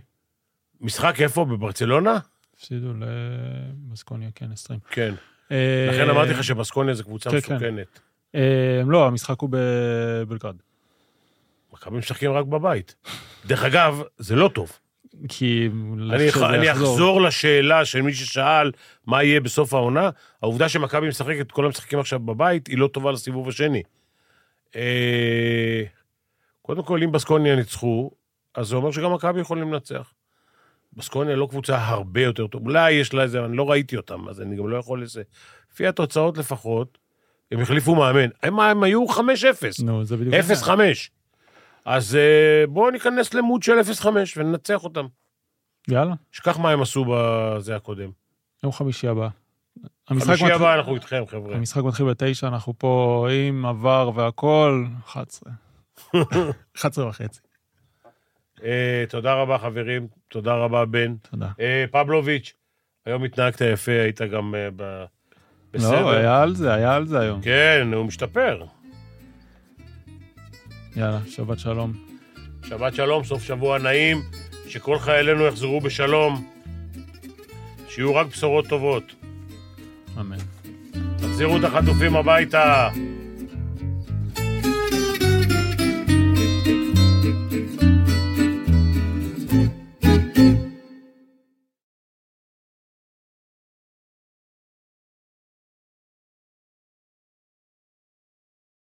משחק 0.81 1.21
איפה? 1.21 1.45
בברצלונה? 1.45 2.19
הפסידו 2.55 2.93
לבסקוניה, 2.93 4.29
כן, 4.35 4.51
20. 4.51 4.79
כן. 4.89 5.13
אה, 5.51 5.87
לכן 5.89 6.09
אמרתי 6.09 6.31
לך 6.31 6.43
שבסקוניה 6.43 6.93
זו 6.93 7.03
קבוצה 7.03 7.29
כן, 7.29 7.41
כן. 7.41 7.55
מסוכנת. 7.55 7.99
אה, 8.35 8.81
לא, 8.87 9.07
המשחק 9.07 9.39
הוא 9.39 9.49
בבלגרד. 9.51 10.55
מכבי 11.73 11.97
משחקים 11.97 12.31
רק 12.31 12.45
בבית. 12.45 12.95
דרך 13.45 13.63
אגב, 13.63 14.01
זה 14.17 14.35
לא 14.35 14.47
טוב. 14.53 14.79
כי... 15.29 15.69
אני, 16.11 16.29
אני. 16.57 16.71
אחזור 16.71 17.21
לשאלה 17.21 17.85
של 17.85 18.01
מי 18.01 18.13
ששאל 18.13 18.71
מה 19.07 19.23
יהיה 19.23 19.39
בסוף 19.39 19.73
העונה. 19.73 20.09
העובדה 20.41 20.69
שמכבי 20.69 21.07
משחקת, 21.07 21.51
כל 21.51 21.65
המשחקים 21.65 21.99
עכשיו 21.99 22.19
בבית, 22.19 22.67
היא 22.67 22.77
לא 22.77 22.87
טובה 22.87 23.11
לסיבוב 23.11 23.49
השני. 23.49 23.83
אה, 24.75 25.83
קודם 26.61 26.83
כל, 26.83 27.03
אם 27.03 27.11
בסקוניה 27.11 27.55
ניצחו, 27.55 28.11
אז 28.55 28.67
זה 28.67 28.75
אומר 28.75 28.91
שגם 28.91 29.13
מכבי 29.13 29.41
יכולים 29.41 29.73
לנצח. 29.73 30.13
בסקוניה 30.93 31.35
לא 31.35 31.47
קבוצה 31.49 31.87
הרבה 31.87 32.21
יותר 32.21 32.47
טוב. 32.47 32.65
אולי 32.65 32.91
יש 32.91 33.13
לה 33.13 33.23
איזה, 33.23 33.45
אני 33.45 33.57
לא 33.57 33.71
ראיתי 33.71 33.97
אותם, 33.97 34.29
אז 34.29 34.41
אני 34.41 34.55
גם 34.55 34.69
לא 34.69 34.77
יכול 34.77 35.01
לזה. 35.03 35.21
לפי 35.73 35.87
התוצאות 35.87 36.37
לפחות, 36.37 36.97
הם 37.51 37.59
החליפו 37.59 37.95
מאמן. 37.95 38.29
הם, 38.43 38.59
הם 38.59 38.83
היו 38.83 39.05
5-0. 39.09 39.19
נו, 39.83 40.05
זה 40.05 40.17
בדיוק... 40.17 40.35
0-5. 40.65 40.69
אז 41.85 42.15
אה, 42.15 42.63
בואו 42.67 42.89
ניכנס 42.91 43.33
למוד 43.33 43.63
של 43.63 43.79
0-5 44.01 44.05
וננצח 44.37 44.83
אותם. 44.83 45.05
יאללה, 45.87 46.13
שכח 46.31 46.59
מה 46.59 46.69
הם 46.71 46.81
עשו 46.81 47.05
בזה 47.09 47.75
הקודם. 47.75 48.09
יום 48.63 48.71
חמישי 48.71 49.07
הבא. 49.07 49.27
חמישי 50.09 50.31
מתחיל- 50.31 50.51
הבא 50.51 50.75
אנחנו 50.75 50.95
איתכם, 50.95 51.23
חבר'ה. 51.27 51.55
המשחק 51.55 51.83
מתחיל 51.83 52.05
בתשע, 52.05 52.47
אנחנו 52.47 52.73
פה 52.77 53.27
עם 53.47 53.65
עבר 53.65 54.11
והכל, 54.15 54.85
11. 55.05 55.51
11 56.77 57.05
וחצי. 57.09 57.39
אה, 58.63 59.03
תודה 59.09 59.33
רבה, 59.33 59.57
חברים. 59.57 60.07
תודה 60.27 60.53
רבה, 60.55 60.85
בן. 60.85 61.15
תודה. 61.31 61.47
אה, 61.59 61.85
פבלוביץ', 61.91 62.53
היום 63.05 63.23
התנהגת 63.23 63.61
יפה, 63.61 63.91
היית 63.91 64.21
גם 64.21 64.55
אה, 64.55 64.69
ב... 64.75 65.03
בסדר. 65.73 66.01
לא, 66.01 66.11
היה 66.11 66.41
על 66.41 66.55
זה, 66.55 66.73
היה 66.73 66.95
על 66.95 67.07
זה 67.07 67.19
היום. 67.19 67.41
כן, 67.41 67.87
הוא 67.95 68.05
משתפר. 68.05 68.65
יאללה, 70.95 71.19
שבת 71.27 71.59
שלום. 71.59 71.93
שבת 72.65 72.95
שלום, 72.95 73.23
סוף 73.23 73.43
שבוע 73.43 73.77
נעים, 73.77 74.21
שכל 74.67 74.99
חיילינו 74.99 75.45
יחזרו 75.45 75.81
בשלום, 75.81 76.47
שיהיו 77.89 78.15
רק 78.15 78.27
בשורות 78.27 78.67
טובות. 78.67 79.15
אמן. 80.19 80.37
תחזירו 81.17 81.57
את 81.57 81.63
החטופים 81.63 82.15
הביתה. 82.15 82.89